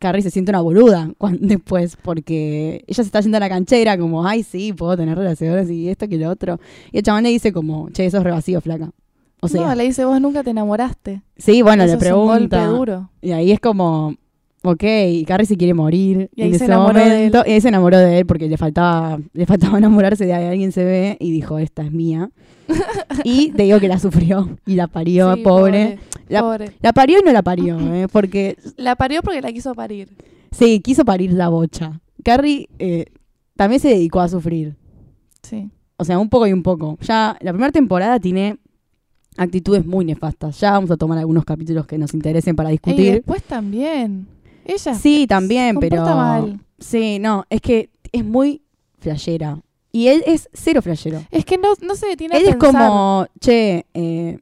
Carrie 0.00 0.22
se 0.22 0.30
siente 0.30 0.50
una 0.50 0.60
boluda 0.60 1.12
después, 1.40 1.96
porque 2.02 2.84
ella 2.86 2.96
se 2.96 3.02
está 3.02 3.20
yendo 3.20 3.36
a 3.36 3.40
la 3.40 3.48
canchera 3.48 3.96
como, 3.96 4.26
ay, 4.26 4.42
sí, 4.42 4.72
puedo 4.72 4.96
tener 4.96 5.16
relaciones 5.16 5.70
y 5.70 5.88
esto 5.88 6.08
que 6.08 6.18
lo 6.18 6.28
otro. 6.30 6.58
Y 6.90 6.98
el 6.98 7.02
chabón 7.04 7.22
le 7.22 7.28
dice 7.30 7.52
como, 7.52 7.90
che, 7.90 8.06
eso 8.06 8.18
es 8.18 8.24
re 8.24 8.32
vacío, 8.32 8.60
flaca. 8.60 8.90
O 9.40 9.46
sea, 9.46 9.68
no, 9.68 9.74
le 9.76 9.84
dice, 9.84 10.04
vos 10.04 10.20
nunca 10.20 10.42
te 10.42 10.50
enamoraste. 10.50 11.22
sí, 11.36 11.62
bueno, 11.62 11.84
Eso 11.84 11.96
le 11.96 12.06
es 12.06 12.12
un 12.12 12.26
golpe 12.26 12.48
pregunta. 12.48 12.66
duro. 12.66 13.10
Y 13.22 13.30
ahí 13.30 13.52
es 13.52 13.60
como, 13.60 14.16
ok, 14.62 14.82
y 15.08 15.24
Carrie 15.24 15.46
se 15.46 15.56
quiere 15.56 15.74
morir 15.74 16.30
Y 16.34 16.42
en 16.42 16.50
se 16.50 16.56
ese 16.56 16.64
enamoró 16.66 16.98
de 16.98 17.04
momento. 17.06 17.42
Y 17.46 17.50
ahí 17.52 17.60
se 17.60 17.68
enamoró 17.68 17.98
de 17.98 18.18
él 18.18 18.26
porque 18.26 18.48
le 18.48 18.56
faltaba, 18.56 19.18
le 19.32 19.46
faltaba 19.46 19.78
enamorarse 19.78 20.26
de 20.26 20.34
alguien 20.34 20.72
se 20.72 20.84
ve 20.84 21.16
y 21.20 21.30
dijo, 21.30 21.58
esta 21.58 21.82
es 21.82 21.92
mía. 21.92 22.30
y 23.24 23.50
te 23.52 23.62
digo 23.62 23.80
que 23.80 23.88
la 23.88 23.98
sufrió 23.98 24.58
y 24.66 24.74
la 24.74 24.86
parió, 24.88 25.34
Sí, 25.34 25.42
pobre. 25.42 25.98
La- 26.28 26.40
pobre. 26.42 26.72
La 26.82 26.92
parió 26.92 27.18
y 27.18 27.22
no 27.22 27.32
la 27.32 27.42
parió, 27.42 27.78
¿eh? 27.94 28.06
porque 28.12 28.56
La 28.76 28.94
parió 28.96 29.22
porque 29.22 29.40
la 29.40 29.52
quiso 29.52 29.74
parir. 29.74 30.08
sí, 30.50 30.80
quiso 30.80 31.04
parir 31.04 31.32
la 31.32 31.48
bocha. 31.48 32.00
Carrie 32.24 32.68
eh, 32.78 33.06
también 33.56 33.80
se 33.80 33.88
dedicó 33.88 34.20
a 34.20 34.28
sufrir. 34.28 34.76
Sí. 35.42 35.70
O 35.96 36.04
sea, 36.04 36.18
un 36.18 36.28
poco 36.28 36.46
y 36.46 36.52
un 36.52 36.62
poco. 36.62 36.98
Ya 37.00 37.36
la 37.40 37.52
primera 37.52 37.72
temporada 37.72 38.20
tiene 38.20 38.58
actitudes 39.36 39.86
muy 39.86 40.04
nefastas. 40.04 40.60
Ya 40.60 40.72
vamos 40.72 40.90
a 40.90 40.96
tomar 40.96 41.16
algunos 41.18 41.44
capítulos 41.44 41.86
que 41.86 41.96
nos 41.96 42.12
interesen 42.12 42.54
para 42.56 42.68
Y 42.70 42.72
discutir. 42.72 43.12
después 43.14 43.42
también. 43.44 44.26
Ella 44.68 44.94
Sí, 44.94 45.26
también, 45.26 45.74
se 45.74 45.80
pero. 45.80 46.04
mal. 46.04 46.60
Sí, 46.78 47.18
no, 47.18 47.44
es 47.50 47.60
que 47.60 47.90
es 48.12 48.24
muy 48.24 48.62
flashera. 49.00 49.58
Y 49.90 50.06
él 50.08 50.22
es 50.26 50.48
cero 50.52 50.80
flashero. 50.82 51.22
Es 51.32 51.44
que 51.44 51.58
no, 51.58 51.70
no 51.80 51.96
se 51.96 52.06
detiene 52.06 52.36
Él 52.36 52.46
a 52.46 52.50
es 52.50 52.56
pensar. 52.56 52.88
como, 52.88 53.26
che, 53.40 53.86
eh, 53.94 54.38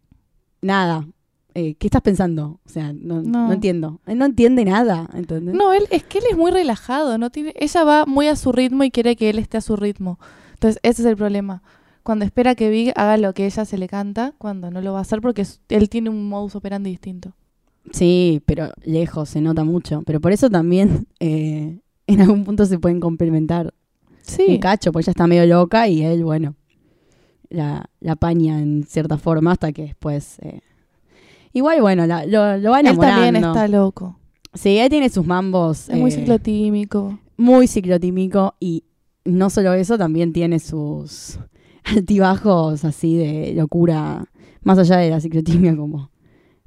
nada. 0.60 1.06
eh, 1.54 1.74
¿Qué 1.76 1.86
estás 1.86 2.02
pensando? 2.02 2.60
O 2.66 2.68
sea, 2.68 2.92
no, 2.92 3.22
No. 3.22 3.46
no 3.46 3.52
entiendo. 3.54 4.00
Él 4.06 4.18
no 4.18 4.26
entiende 4.26 4.64
nada, 4.66 5.08
¿entendés? 5.14 5.54
No, 5.54 5.72
él, 5.72 5.86
es 5.90 6.02
que 6.04 6.18
él 6.18 6.24
es 6.30 6.36
muy 6.36 6.50
relajado, 6.50 7.16
no 7.16 7.30
tiene, 7.30 7.54
ella 7.56 7.84
va 7.84 8.04
muy 8.04 8.28
a 8.28 8.36
su 8.36 8.52
ritmo 8.52 8.84
y 8.84 8.90
quiere 8.90 9.16
que 9.16 9.30
él 9.30 9.38
esté 9.38 9.56
a 9.56 9.60
su 9.62 9.74
ritmo. 9.76 10.18
Entonces, 10.54 10.78
ese 10.82 11.00
es 11.02 11.06
el 11.06 11.16
problema. 11.16 11.62
Cuando 12.02 12.24
espera 12.26 12.54
que 12.54 12.68
Big 12.68 12.92
haga 12.94 13.16
lo 13.16 13.32
que 13.32 13.46
ella 13.46 13.64
se 13.64 13.78
le 13.78 13.88
canta, 13.88 14.34
cuando 14.38 14.70
no 14.70 14.80
lo 14.82 14.92
va 14.92 14.98
a 14.98 15.02
hacer 15.02 15.20
porque 15.22 15.42
es- 15.42 15.60
él 15.70 15.88
tiene 15.88 16.10
un 16.10 16.28
modus 16.28 16.54
operandi 16.56 16.90
distinto. 16.90 17.32
Sí, 17.92 18.42
pero 18.46 18.70
lejos, 18.84 19.28
se 19.30 19.40
nota 19.40 19.64
mucho. 19.64 20.02
Pero 20.06 20.20
por 20.20 20.32
eso 20.32 20.50
también 20.50 21.06
eh, 21.20 21.80
en 22.06 22.20
algún 22.20 22.44
punto 22.44 22.66
se 22.66 22.78
pueden 22.78 23.00
complementar 23.00 23.72
Sí. 24.22 24.44
un 24.48 24.58
cacho, 24.58 24.90
porque 24.92 25.04
ella 25.04 25.12
está 25.12 25.26
medio 25.28 25.46
loca 25.46 25.86
y 25.88 26.02
él, 26.02 26.24
bueno, 26.24 26.56
la, 27.48 27.88
la 28.00 28.12
apaña 28.12 28.60
en 28.60 28.82
cierta 28.84 29.18
forma 29.18 29.52
hasta 29.52 29.72
que 29.72 29.82
después... 29.82 30.38
eh, 30.40 30.60
Igual, 31.52 31.80
bueno, 31.80 32.06
la- 32.06 32.26
lo, 32.26 32.58
lo 32.58 32.70
va 32.72 32.80
él 32.80 32.86
enamorando. 32.86 33.22
también 33.22 33.36
está 33.44 33.66
loco. 33.68 34.18
Sí, 34.52 34.76
él 34.78 34.90
tiene 34.90 35.08
sus 35.10 35.24
mambos. 35.26 35.88
Es 35.88 35.96
muy 35.98 36.10
eh, 36.10 36.14
ciclotímico. 36.14 37.18
muy 37.36 37.66
ciclotímico 37.68 38.54
y 38.60 38.84
no 39.24 39.48
solo 39.48 39.72
eso, 39.74 39.96
también 39.96 40.32
tiene 40.32 40.58
sus 40.58 41.38
altibajos 41.84 42.84
así 42.84 43.16
de 43.16 43.52
locura, 43.54 44.24
más 44.62 44.78
allá 44.78 44.98
de 44.98 45.10
la 45.10 45.20
ciclotimia, 45.20 45.76
como, 45.76 46.10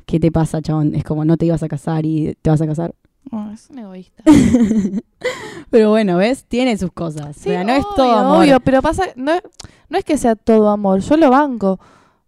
¿qué 0.10 0.20
te 0.20 0.32
pasa, 0.32 0.60
chabón? 0.60 0.96
Es 0.96 1.04
como, 1.04 1.24
no 1.24 1.38
te 1.38 1.46
ibas 1.46 1.62
a 1.62 1.68
casar 1.68 2.04
y 2.04 2.36
te 2.42 2.50
vas 2.50 2.60
a 2.60 2.66
casar. 2.66 2.96
Oh, 3.32 3.52
es 3.54 3.70
un 3.70 3.78
egoísta. 3.78 4.24
Pero 5.70 5.92
bueno, 5.92 6.18
¿ves? 6.18 6.46
Tiene 6.46 6.76
sus 6.80 6.92
cosas. 6.92 7.38
o 7.38 7.40
sea, 7.40 7.64
no 7.64 7.74
es 7.74 7.86
todo 7.96 8.12
amor. 8.14 8.38
obvio, 8.40 8.60
pero 8.60 8.82
pasa, 8.82 9.04
no, 9.16 9.34
no 9.88 9.98
es 10.00 10.04
que 10.04 10.18
sea 10.18 10.36
todo 10.36 10.70
amor, 10.70 11.02
yo 11.02 11.16
lo 11.16 11.30
banco. 11.30 11.80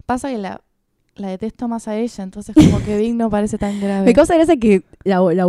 Pasa 0.06 0.30
que 0.30 0.38
la, 0.38 0.62
la 1.16 1.28
detesto 1.30 1.68
más 1.68 1.88
a 1.88 1.98
ella, 1.98 2.24
entonces 2.24 2.56
como 2.56 2.82
que 2.84 2.98
Big 2.98 3.14
no 3.14 3.30
parece 3.30 3.58
tan 3.58 3.80
grave. 3.80 4.06
Me 4.06 4.14
causa 4.14 4.34
gracia 4.36 4.58
que 4.58 4.84
la, 5.04 5.20
la 5.34 5.46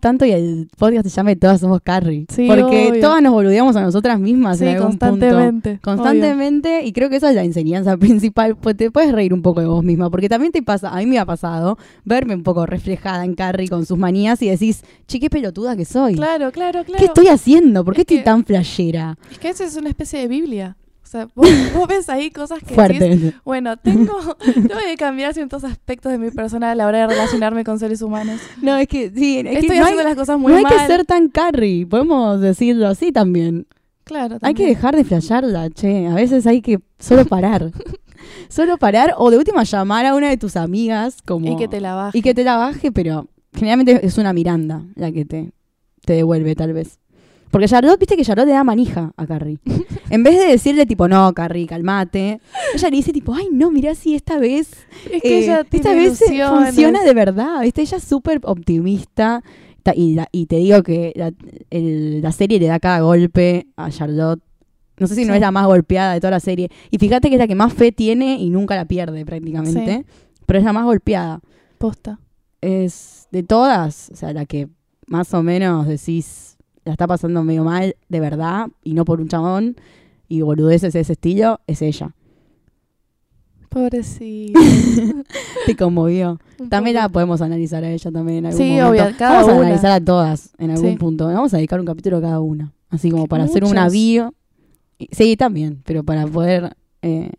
tanto 0.00 0.24
y 0.24 0.32
el 0.32 0.68
podcast 0.76 1.06
se 1.06 1.10
llame 1.10 1.36
Todas 1.36 1.60
somos 1.60 1.80
Carrie. 1.82 2.26
Sí, 2.28 2.46
porque 2.48 2.88
obvio. 2.90 3.00
todas 3.00 3.22
nos 3.22 3.32
boludeamos 3.32 3.76
a 3.76 3.82
nosotras 3.82 4.18
mismas 4.18 4.58
sí, 4.58 4.64
en 4.64 4.76
algún 4.76 4.98
punto. 4.98 5.06
constantemente. 5.08 5.78
Constantemente, 5.82 6.84
y 6.84 6.92
creo 6.92 7.08
que 7.10 7.16
esa 7.16 7.30
es 7.30 7.36
la 7.36 7.44
enseñanza 7.44 7.96
principal, 7.98 8.56
pues 8.56 8.76
te 8.76 8.90
puedes 8.90 9.12
reír 9.12 9.32
un 9.32 9.42
poco 9.42 9.60
de 9.60 9.66
vos 9.66 9.84
misma, 9.84 10.10
porque 10.10 10.28
también 10.28 10.52
te 10.52 10.62
pasa, 10.62 10.90
a 10.90 10.96
mí 10.98 11.06
me 11.06 11.18
ha 11.18 11.24
pasado, 11.24 11.78
verme 12.04 12.34
un 12.34 12.42
poco 12.42 12.66
reflejada 12.66 13.24
en 13.24 13.34
Carrie 13.34 13.68
con 13.68 13.86
sus 13.86 13.96
manías 13.98 14.42
y 14.42 14.48
decís, 14.48 14.82
che, 15.06 15.20
qué 15.20 15.30
pelotuda 15.30 15.76
que 15.76 15.84
soy. 15.84 16.14
Claro, 16.16 16.50
claro, 16.52 16.84
claro. 16.84 16.98
¿Qué 16.98 17.06
estoy 17.06 17.28
haciendo? 17.28 17.84
¿Por 17.84 17.94
qué 17.94 18.00
Es 18.00 18.04
estoy 18.04 18.18
que- 18.18 18.24
tan 18.24 18.44
flashera? 18.44 19.16
Es 19.30 19.38
que 19.38 19.48
eso 19.48 19.64
es 19.64 19.76
una 19.76 19.88
especie 19.88 20.18
de 20.18 20.28
Biblia. 20.28 20.76
O 21.04 21.06
sea, 21.06 21.28
vos, 21.34 21.48
vos 21.74 21.86
ves 21.86 22.08
ahí 22.08 22.30
cosas 22.30 22.58
que 22.60 22.74
decís, 22.74 22.74
Fuerte. 22.74 23.34
bueno, 23.44 23.76
tengo, 23.76 24.16
tengo 24.54 24.80
que 24.84 24.96
cambiar 24.96 25.34
ciertos 25.34 25.62
aspectos 25.62 26.10
de 26.10 26.18
mi 26.18 26.30
persona 26.30 26.70
a 26.72 26.74
la 26.74 26.86
hora 26.86 27.00
de 27.00 27.06
relacionarme 27.08 27.62
con 27.62 27.78
seres 27.78 28.02
humanos. 28.02 28.40
No, 28.62 28.76
es 28.76 28.88
que 28.88 29.10
sí, 29.14 29.38
es 29.38 29.44
que 29.44 29.52
Estoy 29.58 29.68
no 29.68 29.74
hay, 29.74 29.80
haciendo 29.92 30.02
las 30.04 30.16
cosas 30.16 30.38
muy 30.38 30.52
no 30.52 30.58
hay 30.58 30.64
mal. 30.64 30.72
que 30.72 30.86
ser 30.86 31.04
tan 31.04 31.28
Carrie, 31.28 31.86
podemos 31.86 32.40
decirlo 32.40 32.88
así 32.88 33.12
también. 33.12 33.66
Claro, 34.04 34.34
Hay 34.42 34.54
que 34.54 34.62
también. 34.64 34.68
dejar 34.70 34.96
de 34.96 35.04
flashearla, 35.04 35.70
che. 35.70 36.06
A 36.08 36.14
veces 36.14 36.46
hay 36.46 36.60
que 36.62 36.80
solo 36.98 37.24
parar. 37.26 37.70
solo 38.48 38.76
parar 38.78 39.14
o 39.16 39.30
de 39.30 39.38
última 39.38 39.62
llamar 39.64 40.06
a 40.06 40.14
una 40.14 40.28
de 40.30 40.36
tus 40.36 40.56
amigas 40.56 41.18
como... 41.24 41.52
Y 41.52 41.56
que 41.56 41.68
te 41.68 41.80
la 41.80 41.94
baje. 41.94 42.18
Y 42.18 42.22
que 42.22 42.34
te 42.34 42.44
la 42.44 42.56
baje, 42.56 42.92
pero 42.92 43.28
generalmente 43.54 44.04
es 44.04 44.18
una 44.18 44.32
Miranda 44.32 44.82
la 44.96 45.12
que 45.12 45.24
te, 45.24 45.52
te 46.04 46.14
devuelve, 46.14 46.54
tal 46.54 46.72
vez. 46.72 46.98
Porque 47.54 47.68
Charlotte, 47.68 48.00
viste 48.00 48.16
que 48.16 48.24
Charlotte 48.24 48.48
le 48.48 48.52
da 48.52 48.64
manija 48.64 49.12
a 49.16 49.26
Carrie. 49.28 49.60
en 50.10 50.24
vez 50.24 50.36
de 50.36 50.46
decirle, 50.46 50.86
tipo, 50.86 51.06
no, 51.06 51.32
Carrie, 51.34 51.68
calmate, 51.68 52.40
ella 52.74 52.90
le 52.90 52.96
dice, 52.96 53.12
tipo, 53.12 53.32
ay, 53.32 53.46
no, 53.52 53.70
mirá 53.70 53.94
si 53.94 54.16
esta 54.16 54.38
vez. 54.38 54.72
Es 55.08 55.22
que 55.22 55.38
eh, 55.38 55.44
ella 55.44 55.64
esta 55.70 55.94
vez 55.94 56.20
ilusiones. 56.20 56.66
funciona 56.70 57.04
de 57.04 57.14
verdad, 57.14 57.60
¿viste? 57.62 57.82
Ella 57.82 57.98
es 57.98 58.02
súper 58.02 58.40
optimista. 58.42 59.44
Ta- 59.84 59.94
Y, 59.94 60.14
la- 60.14 60.28
y 60.32 60.46
te 60.46 60.56
digo 60.56 60.82
que 60.82 61.12
la, 61.14 61.32
el- 61.70 62.20
la 62.22 62.32
serie 62.32 62.58
le 62.58 62.66
da 62.66 62.80
cada 62.80 63.00
golpe 63.02 63.68
a 63.76 63.88
Charlotte. 63.90 64.42
No 64.98 65.06
sé 65.06 65.14
si 65.14 65.24
no 65.24 65.32
es 65.34 65.40
la 65.40 65.50
más 65.52 65.66
golpeada 65.66 66.14
de 66.14 66.20
toda 66.20 66.32
la 66.32 66.40
serie. 66.40 66.70
Y 66.90 66.98
fíjate 66.98 67.28
que 67.28 67.36
es 67.36 67.38
la 67.38 67.46
que 67.46 67.54
más 67.54 67.72
fe 67.72 67.92
tiene 67.92 68.36
y 68.40 68.50
nunca 68.50 68.74
la 68.74 68.84
pierde 68.86 69.24
prácticamente. 69.24 70.04
Pero 70.46 70.58
es 70.58 70.64
la 70.64 70.72
más 70.72 70.84
golpeada 70.86 71.40
Posta. 71.78 72.18
es 72.60 73.28
de 73.30 73.42
todas, 73.44 74.10
o 74.12 74.16
sea, 74.16 74.32
la 74.32 74.44
que 74.46 74.68
más 75.06 75.32
o 75.34 75.42
menos 75.42 75.86
decís 75.86 76.53
la 76.84 76.92
está 76.92 77.06
pasando 77.06 77.42
medio 77.44 77.64
mal 77.64 77.96
de 78.08 78.20
verdad 78.20 78.68
y 78.82 78.94
no 78.94 79.04
por 79.04 79.20
un 79.20 79.28
chabón 79.28 79.76
y 80.28 80.40
boludeces 80.42 80.92
de 80.92 81.00
ese 81.00 81.12
estilo, 81.14 81.60
es 81.66 81.82
ella. 81.82 82.14
Pobrecita. 83.68 84.60
Te 85.66 85.76
conmovió. 85.76 86.38
Un 86.60 86.68
También 86.68 86.94
la 86.96 87.08
podemos 87.08 87.40
analizar 87.42 87.82
a 87.82 87.90
ella 87.90 88.12
también 88.12 88.38
en 88.38 88.46
algún 88.46 88.58
Sí, 88.58 88.70
momento. 88.70 88.88
obvio, 88.90 89.16
cada 89.18 89.32
Vamos 89.40 89.48
a 89.48 89.52
una. 89.56 89.66
analizar 89.66 89.90
a 89.92 90.00
todas 90.04 90.52
en 90.58 90.70
algún 90.70 90.90
Sí. 90.92 90.96
punto. 90.96 91.26
Vamos 91.26 91.52
a 91.54 91.56
dedicar 91.56 91.80
un 91.80 91.86
capítulo 91.86 92.18
a 92.18 92.20
cada 92.20 92.40
una. 92.40 92.72
Así 92.90 93.10
como 93.10 93.26
para 93.26 93.44
hacer 93.44 93.64
una 93.64 93.82
Muchos. 93.82 93.92
bio. 93.92 94.34
Sí, 95.10 95.36
también, 95.36 95.82
pero 95.84 96.04
para 96.04 96.24
poder 96.28 96.76
eh, 97.02 97.32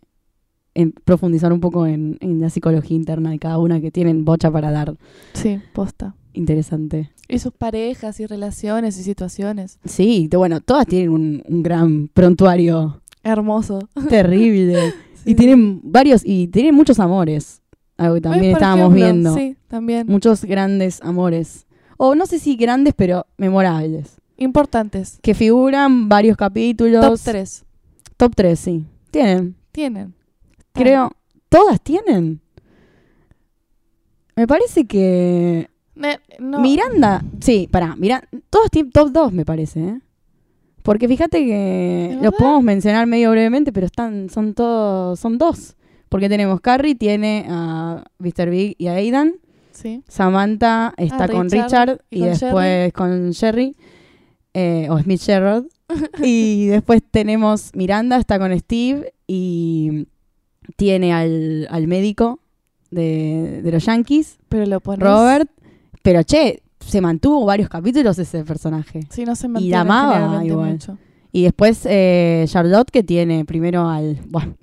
en- 0.74 0.92
profundizar 0.92 1.52
un 1.54 1.60
poco 1.60 1.86
en, 1.86 2.18
en 2.20 2.38
la 2.40 2.50
psicología 2.50 2.94
interna 2.94 3.30
de 3.30 3.38
cada 3.38 3.58
una 3.58 3.80
que 3.80 3.90
tienen 3.90 4.26
bocha 4.26 4.50
para 4.50 4.70
dar. 4.70 4.94
Sí, 5.32 5.58
posta. 5.72 6.14
Interesante. 6.34 7.10
Y 7.28 7.38
sus 7.38 7.52
parejas 7.52 8.20
y 8.20 8.26
relaciones 8.26 8.98
y 8.98 9.02
situaciones. 9.02 9.78
Sí, 9.84 10.28
bueno, 10.32 10.60
todas 10.60 10.86
tienen 10.86 11.10
un, 11.10 11.42
un 11.48 11.62
gran 11.62 12.08
prontuario 12.08 13.00
Hermoso. 13.22 13.88
terrible. 14.08 14.94
Sí. 15.26 15.32
Y 15.32 15.34
tienen 15.34 15.80
varios, 15.82 16.22
y 16.24 16.46
tienen 16.46 16.72
muchos 16.72 17.00
amores. 17.00 17.60
Algo 17.96 18.14
que 18.14 18.20
también 18.20 18.52
estábamos 18.52 18.94
ejemplo, 18.94 19.04
viendo. 19.04 19.34
Sí, 19.34 19.56
también. 19.66 20.06
Muchos 20.06 20.44
grandes 20.44 21.02
amores. 21.02 21.66
O 21.96 22.14
no 22.14 22.26
sé 22.26 22.38
si 22.38 22.54
grandes, 22.54 22.94
pero 22.96 23.26
memorables. 23.36 24.20
Importantes. 24.36 25.18
Que 25.22 25.34
figuran 25.34 26.08
varios 26.08 26.36
capítulos. 26.36 27.04
Top 27.04 27.18
3. 27.24 27.64
Top 28.16 28.32
3, 28.36 28.58
sí. 28.58 28.84
Tienen. 29.10 29.56
Tienen. 29.72 30.14
Creo. 30.72 31.10
¿Todas 31.48 31.80
tienen? 31.80 32.40
Me 34.36 34.46
parece 34.46 34.84
que. 34.86 35.68
No. 36.38 36.60
Miranda. 36.60 37.24
Sí, 37.40 37.68
pará. 37.70 37.94
Mira, 37.96 38.22
todos 38.50 38.68
top 38.92 39.10
2, 39.10 39.32
me 39.32 39.44
parece, 39.44 39.80
¿eh? 39.80 40.00
Porque 40.82 41.08
fíjate 41.08 41.44
que 41.44 42.16
¿De 42.16 42.22
los 42.22 42.34
podemos 42.34 42.62
mencionar 42.62 43.06
medio 43.08 43.30
brevemente, 43.32 43.72
pero 43.72 43.86
están, 43.86 44.30
son 44.30 44.54
todos, 44.54 45.18
son 45.18 45.36
dos. 45.38 45.74
Porque 46.08 46.28
tenemos 46.28 46.60
Carrie, 46.60 46.94
tiene 46.94 47.44
a 47.48 48.04
Mr. 48.18 48.50
Big 48.50 48.76
y 48.78 48.86
a 48.86 48.92
Aidan. 48.92 49.34
Sí. 49.72 50.02
Samantha 50.06 50.94
está 50.96 51.24
Ah, 51.24 51.28
con 51.28 51.50
Richard 51.50 52.00
Richard 52.00 52.00
y 52.10 52.20
con 52.20 52.28
después 52.30 52.92
con 52.92 53.30
Sherry. 53.32 53.76
eh, 54.54 54.86
o 54.90 54.98
Smith 55.00 55.20
Sherrod. 55.20 55.64
y 56.22 56.66
después 56.66 57.02
tenemos 57.10 57.70
Miranda, 57.74 58.16
está 58.18 58.38
con 58.38 58.56
Steve 58.58 59.12
y 59.26 60.06
tiene 60.76 61.12
al, 61.12 61.66
al 61.70 61.86
médico 61.88 62.40
de, 62.90 63.60
de 63.62 63.72
los 63.72 63.84
Yankees, 63.84 64.38
Pero 64.48 64.66
lo 64.66 64.80
pones. 64.80 65.00
Robert. 65.00 65.50
Pero 66.06 66.22
che, 66.22 66.62
se 66.78 67.00
mantuvo 67.00 67.44
varios 67.44 67.68
capítulos 67.68 68.16
ese 68.20 68.44
personaje. 68.44 69.00
Sí, 69.10 69.24
no 69.24 69.34
se 69.34 69.48
Y 69.48 69.50
mantiene 69.50 69.74
la 69.74 69.80
amaba 69.80 70.44
igual. 70.44 70.70
mucho. 70.70 70.98
Y 71.32 71.42
después 71.42 71.80
eh, 71.84 72.44
Charlotte, 72.46 72.92
que 72.92 73.02
tiene 73.02 73.44
primero 73.44 73.88
al, 73.88 74.20
bueno, 74.28 74.54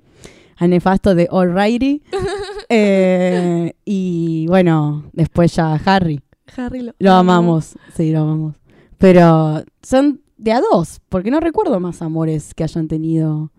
al 0.56 0.70
nefasto 0.70 1.14
de 1.14 1.28
Alrighty. 1.30 2.02
eh, 2.70 3.74
y 3.84 4.46
bueno, 4.48 5.04
después 5.12 5.54
ya 5.54 5.74
Harry. 5.84 6.22
Harry 6.56 6.80
lo, 6.80 6.94
Lo 6.98 7.12
amamos, 7.12 7.76
sí, 7.94 8.10
lo 8.10 8.20
amamos. 8.22 8.56
Pero 8.96 9.62
son 9.82 10.22
de 10.38 10.52
a 10.52 10.62
dos, 10.62 11.02
porque 11.10 11.30
no 11.30 11.40
recuerdo 11.40 11.78
más 11.78 12.00
amores 12.00 12.54
que 12.54 12.64
hayan 12.64 12.88
tenido. 12.88 13.52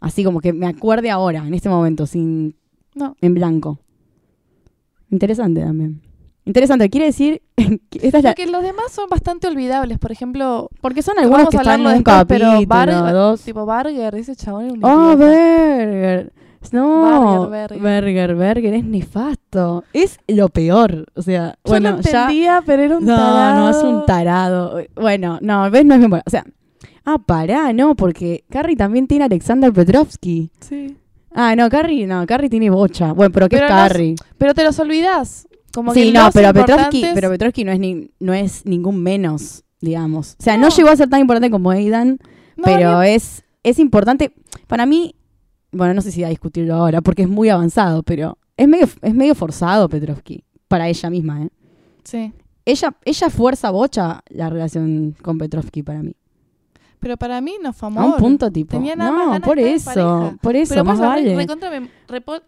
Así 0.00 0.22
como 0.22 0.42
que 0.42 0.52
me 0.52 0.66
acuerde 0.66 1.10
ahora, 1.10 1.46
en 1.46 1.54
este 1.54 1.70
momento, 1.70 2.04
sin 2.06 2.56
No. 2.94 3.16
en 3.22 3.32
blanco. 3.32 3.78
Interesante 5.10 5.62
también. 5.62 6.02
Interesante, 6.44 6.90
quiere 6.90 7.06
decir 7.06 7.40
que 7.56 7.98
esta 8.06 8.18
es 8.18 8.24
la- 8.24 8.30
Porque 8.30 8.46
los 8.46 8.62
demás 8.62 8.90
son 8.90 9.08
bastante 9.08 9.46
olvidables. 9.46 9.98
Por 9.98 10.10
ejemplo, 10.12 10.68
porque 10.80 11.02
son 11.02 11.18
algunos 11.18 11.48
que 11.48 11.56
están 11.56 11.80
en 11.80 11.86
un 11.86 11.92
después, 11.94 12.24
pero 12.26 12.46
capítulo, 12.52 12.66
Bar- 12.66 13.12
dos. 13.12 13.40
tipo 13.42 13.64
Barger, 13.66 14.14
ese 14.16 14.34
chabón 14.36 14.64
era 14.64 14.72
un 14.74 14.84
Oh. 14.84 15.16
Berger. 15.16 16.32
No, 16.70 17.48
Berger, 17.50 17.78
Berger. 17.80 17.80
Berger, 17.80 18.34
Berger 18.36 18.74
es 18.74 18.84
nefasto. 18.84 19.82
Es 19.92 20.18
lo 20.28 20.48
peor. 20.48 21.06
O 21.16 21.22
sea, 21.22 21.56
Yo 21.64 21.70
bueno, 21.70 21.90
lo 21.90 22.00
ya. 22.00 22.20
entendía, 22.22 22.62
pero 22.64 22.82
era 22.82 22.98
un 22.98 23.04
No, 23.04 23.16
tarado. 23.16 23.58
no, 23.60 23.70
es 23.70 23.76
un 23.84 24.06
tarado. 24.06 24.80
Bueno, 24.94 25.38
no, 25.42 25.68
ves, 25.70 25.84
no 25.84 25.94
es 25.94 26.00
memorable. 26.00 26.22
O 26.26 26.30
sea, 26.30 26.44
ah, 27.04 27.18
pará, 27.18 27.72
no, 27.72 27.96
porque 27.96 28.44
Carrie 28.48 28.76
también 28.76 29.08
tiene 29.08 29.24
a 29.24 29.26
Alexander 29.26 29.72
Petrovsky. 29.72 30.50
Sí. 30.60 30.96
Ah, 31.34 31.56
no, 31.56 31.68
Carrie, 31.68 32.06
no, 32.06 32.24
Carrie 32.26 32.48
tiene 32.50 32.70
bocha. 32.70 33.12
Bueno, 33.12 33.32
pero 33.32 33.48
¿qué 33.48 33.56
Pero 33.56 33.66
es 33.66 33.72
no 33.72 33.76
es- 33.78 33.88
Carrie? 33.92 34.14
Pero 34.38 34.54
te 34.54 34.62
los 34.64 34.78
olvidás. 34.78 35.48
Como 35.72 35.92
que 35.92 36.02
sí, 36.02 36.12
no, 36.12 36.30
pero 36.32 36.52
Petrovsky, 36.52 37.04
pero 37.14 37.30
Petrovsky 37.30 37.64
no 37.64 37.72
es, 37.72 37.78
ni, 37.78 38.10
no 38.20 38.34
es 38.34 38.66
ningún 38.66 39.02
menos, 39.02 39.64
digamos. 39.80 40.36
O 40.38 40.42
sea, 40.42 40.56
no. 40.56 40.68
No. 40.68 40.74
llegó 40.76 40.88
a 40.90 40.96
ser 40.96 41.08
tan 41.08 41.20
importante 41.20 41.50
como 41.50 41.70
Aidan, 41.70 42.18
No, 42.56 42.64
pero 42.64 43.00
ni- 43.02 43.08
es, 43.10 43.44
es 43.62 43.78
importante. 43.78 44.32
Para 44.66 44.86
mí, 44.86 45.14
bueno, 45.70 45.94
no 45.94 46.02
sé 46.02 46.10
si 46.12 46.20
voy 46.20 46.26
a 46.26 46.30
discutirlo 46.30 46.74
ahora, 46.74 47.00
porque 47.00 47.22
es 47.22 47.28
muy 47.28 47.48
avanzado, 47.48 48.02
pero 48.02 48.36
es 48.56 48.68
medio, 48.68 48.86
es 49.00 49.14
medio 49.14 49.34
forzado 49.34 49.88
Petrovsky, 49.88 50.44
para 50.68 50.88
ella 50.88 51.08
misma, 51.10 51.42
¿eh? 51.44 51.48
Sí. 52.04 52.32
Ella, 52.64 52.94
ella 53.04 53.30
fuerza 53.30 53.70
bocha 53.70 54.22
la 54.28 54.48
relación 54.50 55.16
con 55.22 55.38
Petrovsky 55.38 55.82
para 55.82 56.02
mí. 56.02 56.14
Pero 57.00 57.16
para 57.16 57.40
mí 57.40 57.56
no 57.60 57.72
fue 57.72 57.88
A 57.88 57.90
amor. 57.90 58.04
un 58.04 58.16
punto 58.16 58.52
tipo. 58.52 58.76
Tenía 58.76 58.94
nada 58.94 59.10
más 59.10 59.40
no, 59.40 59.44
por 59.44 59.58
eso, 59.58 60.36
por 60.40 60.54
eso, 60.54 60.74
Pero 60.74 60.84
más 60.84 61.00
vale. 61.00 61.34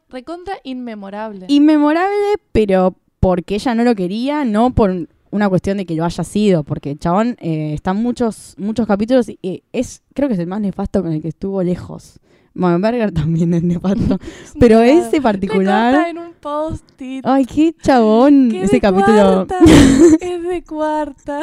recontra 0.09 0.55
inmemorable. 0.63 1.47
Inmemorable, 1.49 2.35
pero 2.53 2.95
porque 3.25 3.55
ella 3.55 3.75
no 3.75 3.85
lo 3.85 3.95
quería, 3.95 4.45
no 4.45 4.75
por 4.75 5.09
una 5.31 5.49
cuestión 5.49 5.79
de 5.79 5.87
que 5.87 5.95
lo 5.95 6.05
haya 6.05 6.23
sido, 6.25 6.63
porque 6.63 6.95
chabón 6.99 7.39
eh, 7.41 7.73
está 7.73 7.93
en 7.93 7.97
muchos, 8.03 8.55
muchos 8.59 8.87
capítulos 8.87 9.31
y 9.31 9.39
eh, 9.43 9.63
es, 9.73 10.03
creo 10.13 10.29
que 10.29 10.35
es 10.35 10.41
el 10.41 10.47
más 10.47 10.61
nefasto 10.61 11.03
con 11.03 11.11
el 11.11 11.23
que 11.23 11.29
estuvo 11.29 11.63
lejos. 11.63 12.21
Bueno, 12.53 12.79
Berger 12.81 13.13
también 13.15 13.55
es 13.55 13.63
nefasto, 13.63 14.19
pero 14.61 14.81
ese 14.83 15.23
particular, 15.23 16.07
en 16.11 16.19
un 16.19 16.33
post-it. 16.39 17.25
ay, 17.27 17.47
qué 17.47 17.75
chabón, 17.83 18.51
Que 18.51 18.65
ese 18.65 18.77
de 18.77 18.81
capítulo 18.83 19.47
cuarta. 19.47 19.59
es 20.21 20.43
de 20.43 20.63
cuarta. 20.63 21.41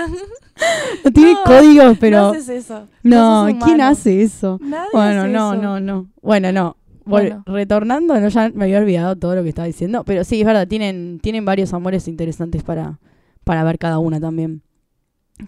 no 1.03 1.11
tiene 1.11 1.33
No, 1.33 1.39
códigos, 1.43 1.85
no 1.85 1.97
pero 1.99 2.27
haces 2.27 2.47
eso. 2.49 2.87
no, 3.01 3.47
¿quién 3.65 3.81
hace 3.81 4.21
eso? 4.21 4.59
Nadie 4.61 4.87
Bueno, 4.93 5.21
hace 5.23 5.31
no, 5.31 5.53
eso. 5.53 5.61
no, 5.63 5.79
no. 5.79 6.07
Bueno, 6.21 6.51
no. 6.51 6.77
Bueno. 7.11 7.43
Retornando, 7.45 8.19
no, 8.19 8.27
ya 8.27 8.49
me 8.53 8.65
había 8.65 8.79
olvidado 8.79 9.15
todo 9.15 9.35
lo 9.35 9.43
que 9.43 9.49
estaba 9.49 9.67
diciendo. 9.67 10.03
Pero 10.03 10.23
sí, 10.23 10.41
es 10.41 10.45
verdad, 10.45 10.67
tienen, 10.67 11.19
tienen 11.21 11.45
varios 11.45 11.73
amores 11.73 12.07
interesantes 12.07 12.63
para, 12.63 12.99
para 13.43 13.63
ver 13.63 13.77
cada 13.77 13.99
una 13.99 14.19
también. 14.19 14.61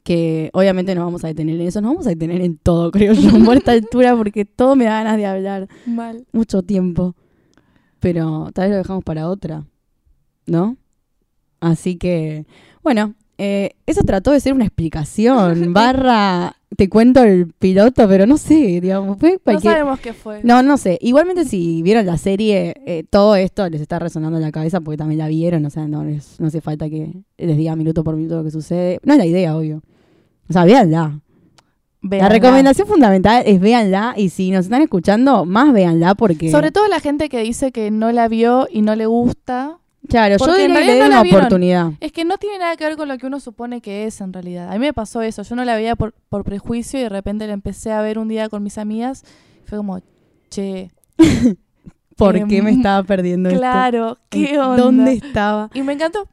Que 0.03 0.49
obviamente 0.53 0.95
nos 0.95 1.05
vamos 1.05 1.23
a 1.23 1.27
detener 1.27 1.55
en 1.59 1.67
eso. 1.67 1.81
Nos 1.81 1.91
vamos 1.91 2.07
a 2.07 2.09
detener 2.09 2.41
en 2.41 2.57
todo, 2.57 2.91
creo 2.91 3.13
yo, 3.13 3.31
por 3.43 3.57
esta 3.57 3.71
altura, 3.71 4.15
porque 4.15 4.45
todo 4.45 4.75
me 4.75 4.85
da 4.85 4.91
ganas 5.03 5.17
de 5.17 5.25
hablar 5.25 5.67
Mal. 5.85 6.25
mucho 6.31 6.61
tiempo. 6.61 7.15
Pero 7.99 8.49
tal 8.53 8.65
vez 8.65 8.71
lo 8.71 8.77
dejamos 8.77 9.03
para 9.03 9.29
otra, 9.29 9.65
¿no? 10.45 10.77
Así 11.61 11.95
que, 11.95 12.45
bueno, 12.81 13.15
eh, 13.37 13.75
eso 13.85 14.03
trató 14.03 14.31
de 14.31 14.39
ser 14.39 14.53
una 14.53 14.65
explicación. 14.65 15.73
Barra, 15.73 16.57
te 16.75 16.89
cuento 16.89 17.23
el 17.23 17.47
piloto, 17.47 18.07
pero 18.07 18.25
no 18.25 18.37
sé, 18.37 18.79
digamos, 18.81 19.17
fue 19.19 19.33
No 19.33 19.39
cualquier... 19.43 19.73
sabemos 19.73 19.99
qué 19.99 20.13
fue. 20.13 20.41
No, 20.43 20.61
no 20.63 20.77
sé. 20.77 20.97
Igualmente 21.01 21.45
si 21.45 21.81
vieron 21.83 22.05
la 22.05 22.17
serie, 22.17 22.75
eh, 22.85 23.03
todo 23.09 23.35
esto 23.35 23.69
les 23.69 23.81
está 23.81 23.99
resonando 23.99 24.37
en 24.37 24.43
la 24.43 24.51
cabeza 24.51 24.81
porque 24.81 24.97
también 24.97 25.19
la 25.19 25.27
vieron. 25.27 25.65
O 25.65 25.69
sea, 25.69 25.87
no, 25.87 26.03
les- 26.03 26.39
no 26.39 26.47
hace 26.47 26.61
falta 26.61 26.89
que 26.89 27.13
les 27.37 27.57
diga 27.57 27.75
minuto 27.75 28.03
por 28.03 28.15
minuto 28.15 28.37
lo 28.37 28.43
que 28.43 28.51
sucede. 28.51 28.99
No 29.03 29.13
es 29.13 29.19
la 29.19 29.25
idea, 29.25 29.55
obvio. 29.57 29.81
O 30.49 30.53
sea, 30.53 30.65
véanla. 30.65 31.19
La 32.01 32.09
Véanla. 32.09 32.29
recomendación 32.29 32.85
fundamental 32.85 33.43
es 33.45 33.61
véanla 33.61 34.13
y 34.17 34.27
si 34.27 34.51
nos 34.51 34.65
están 34.65 34.81
escuchando, 34.81 35.45
más 35.45 35.71
véanla 35.71 36.15
porque... 36.15 36.51
Sobre 36.51 36.71
todo 36.71 36.87
la 36.89 36.99
gente 36.99 37.29
que 37.29 37.39
dice 37.43 37.71
que 37.71 37.91
no 37.91 38.11
la 38.11 38.27
vio 38.27 38.67
y 38.69 38.81
no 38.81 38.95
le 38.95 39.05
gusta. 39.05 39.77
Claro, 40.07 40.37
yo 40.37 40.55
en 40.55 40.67
diría 40.73 40.79
que 40.81 40.85
le 40.93 40.99
no 40.99 41.05
una 41.07 41.23
vieron. 41.23 41.39
oportunidad. 41.41 41.91
Es 41.99 42.11
que 42.11 42.25
no 42.25 42.37
tiene 42.37 42.59
nada 42.59 42.75
que 42.75 42.85
ver 42.85 42.97
con 42.97 43.07
lo 43.07 43.17
que 43.17 43.25
uno 43.27 43.39
supone 43.39 43.81
que 43.81 44.05
es 44.05 44.21
en 44.21 44.33
realidad. 44.33 44.69
A 44.69 44.73
mí 44.73 44.79
me 44.79 44.93
pasó 44.93 45.21
eso. 45.21 45.43
Yo 45.43 45.55
no 45.55 45.63
la 45.65 45.75
veía 45.75 45.95
por, 45.95 46.13
por 46.29 46.43
prejuicio 46.43 46.99
y 46.99 47.03
de 47.03 47.09
repente 47.09 47.47
la 47.47 47.53
empecé 47.53 47.91
a 47.91 48.01
ver 48.01 48.19
un 48.19 48.27
día 48.27 48.49
con 48.49 48.63
mis 48.63 48.77
amigas. 48.77 49.23
Fue 49.65 49.77
como, 49.77 49.99
che, 50.49 50.91
¿Por 52.15 52.35
Em, 52.37 52.47
qué 52.47 52.61
me 52.61 52.71
estaba 52.71 53.03
perdiendo 53.03 53.49
esto? 53.49 53.59
claro, 53.59 54.17
¿qué 54.29 54.53
¿En 54.53 54.59
onda? 54.59 54.77
¿Dónde 54.83 55.13
estaba? 55.13 55.69
Y 55.73 55.81
me 55.81 55.93
encantó. 55.93 56.27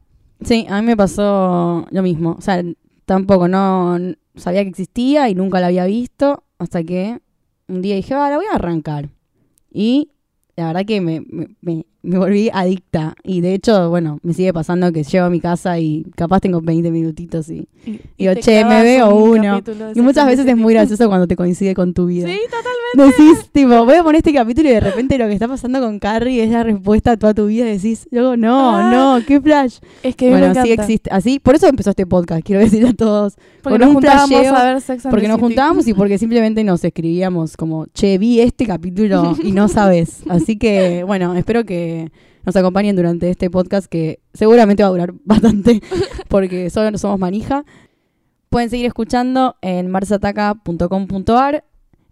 Sí, 0.44 0.66
a 0.68 0.80
mí 0.80 0.86
me 0.86 0.96
pasó 0.96 1.86
lo 1.90 2.02
mismo. 2.02 2.36
O 2.38 2.40
sea, 2.42 2.62
tampoco 3.06 3.48
no 3.48 3.98
sabía 4.36 4.62
que 4.62 4.68
existía 4.70 5.28
y 5.28 5.34
nunca 5.34 5.58
la 5.60 5.68
había 5.68 5.86
visto 5.86 6.44
hasta 6.58 6.82
que 6.84 7.20
un 7.68 7.82
día 7.82 7.94
dije, 7.96 8.14
ah, 8.14 8.28
la 8.30 8.36
voy 8.36 8.46
a 8.52 8.56
arrancar. 8.56 9.08
Y 9.72 10.10
la 10.56 10.66
verdad 10.66 10.84
que 10.84 11.00
me, 11.00 11.20
me, 11.28 11.48
me- 11.62 11.86
me 12.02 12.18
volví 12.18 12.50
adicta. 12.52 13.14
Y 13.22 13.40
de 13.40 13.54
hecho, 13.54 13.90
bueno, 13.90 14.18
me 14.22 14.32
sigue 14.34 14.52
pasando 14.52 14.90
que 14.92 15.02
llego 15.02 15.26
a 15.26 15.30
mi 15.30 15.40
casa 15.40 15.78
y 15.78 16.04
capaz 16.16 16.40
tengo 16.40 16.60
20 16.60 16.90
minutitos 16.90 17.48
y, 17.50 17.68
Y, 17.84 18.00
Digo, 18.18 18.34
te 18.34 18.40
che, 18.40 18.64
me 18.64 18.82
veo 18.82 19.14
un 19.14 19.38
uno. 19.40 19.62
y 19.94 20.00
muchas 20.00 20.26
veces 20.26 20.46
es 20.46 20.56
muy 20.56 20.74
gracioso 20.74 21.08
cuando 21.08 21.26
te 21.26 21.36
coincide 21.36 21.74
con 21.74 21.94
tu 21.94 22.06
vida. 22.06 22.26
Sí, 22.26 22.38
totalmente. 22.44 22.70
Decís, 23.22 23.48
tipo, 23.52 23.84
voy 23.84 23.94
a 23.94 24.02
poner 24.02 24.18
este 24.18 24.32
capítulo 24.32 24.68
y 24.68 24.72
de 24.72 24.80
repente 24.80 25.16
lo 25.18 25.26
que 25.26 25.32
está 25.34 25.46
pasando 25.46 25.80
con 25.80 25.98
Carrie 25.98 26.42
es 26.42 26.50
la 26.50 26.62
respuesta 26.64 27.12
a 27.12 27.16
toda 27.16 27.34
tu 27.34 27.46
vida. 27.46 27.68
Y 27.68 27.74
decís, 27.76 28.08
luego, 28.10 28.36
no, 28.36 28.76
Ah. 28.76 28.90
no, 29.20 29.26
qué 29.26 29.40
flash. 29.40 29.78
Es 30.02 30.16
que 30.16 30.30
bueno, 30.30 30.46
encanta. 30.46 30.62
sí 30.64 30.72
existe. 30.72 31.10
Así, 31.12 31.38
por 31.38 31.54
eso 31.54 31.68
empezó 31.68 31.90
este 31.90 32.06
podcast, 32.06 32.42
quiero 32.44 32.60
decirle 32.62 32.88
a 32.90 32.94
todos. 32.94 33.36
Porque 33.62 33.78
nos 33.78 33.88
un 33.88 33.94
juntábamos 33.94 34.28
flasheo, 34.30 34.56
a 34.56 34.64
ver 34.64 34.80
Sex 34.80 35.04
and 35.06 35.10
Porque 35.12 35.28
nos 35.28 35.38
juntábamos 35.38 35.86
y 35.86 35.94
porque 35.94 36.18
simplemente 36.18 36.64
nos 36.64 36.82
escribíamos 36.84 37.56
como, 37.56 37.86
che, 37.94 38.16
vi 38.18 38.40
este 38.40 38.66
capítulo 38.66 39.36
y 39.42 39.52
no 39.52 39.68
sabes. 39.68 40.22
Así 40.28 40.56
que, 40.56 41.04
bueno, 41.04 41.34
espero 41.34 41.64
que 41.64 41.89
nos 42.44 42.56
acompañen 42.56 42.96
durante 42.96 43.30
este 43.30 43.50
podcast 43.50 43.86
que 43.86 44.20
seguramente 44.32 44.82
va 44.82 44.88
a 44.88 44.92
durar 44.92 45.12
bastante 45.24 45.80
porque 46.28 46.70
solo 46.70 46.96
somos 46.98 47.18
manija. 47.18 47.64
Pueden 48.48 48.70
seguir 48.70 48.86
escuchando 48.86 49.56
en 49.62 49.90
marsataca.com.ar 49.90 51.64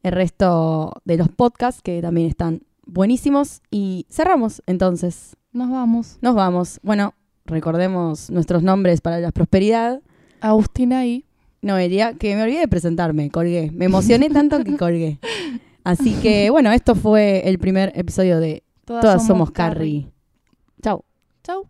el 0.03 0.13
resto 0.13 0.93
de 1.05 1.17
los 1.17 1.29
podcasts 1.29 1.83
que 1.83 2.01
también 2.01 2.29
están 2.29 2.63
buenísimos 2.87 3.63
y 3.71 4.07
cerramos 4.11 4.63
entonces. 4.67 5.37
Nos 5.53 5.71
vamos. 5.71 6.19
Nos 6.21 6.35
vamos. 6.35 6.81
Bueno, 6.83 7.15
recordemos 7.45 8.31
nuestros 8.31 8.63
nombres 8.63 9.01
para 9.01 9.19
la 9.19 9.33
prosperidad. 9.33 10.01
Agustina 10.41 11.05
y 11.07 11.25
Noelia, 11.63 12.15
que 12.15 12.37
me 12.37 12.43
olvidé 12.43 12.61
de 12.61 12.69
presentarme, 12.69 13.31
colgué. 13.31 13.71
Me 13.73 13.87
emocioné 13.87 14.31
tanto 14.31 14.63
que 14.63 14.77
colgué. 14.79 15.19
Así 15.85 16.13
que, 16.15 16.51
bueno, 16.51 16.71
esto 16.71 16.95
fue 16.95 17.49
el 17.49 17.59
primer 17.59 17.93
episodio 17.95 18.41
de 18.41 18.63
todas, 18.89 19.03
Todas 19.03 19.27
Somos 19.27 19.51
Carrie. 19.51 20.11
Chau. 20.83 21.05
Chau. 21.45 21.69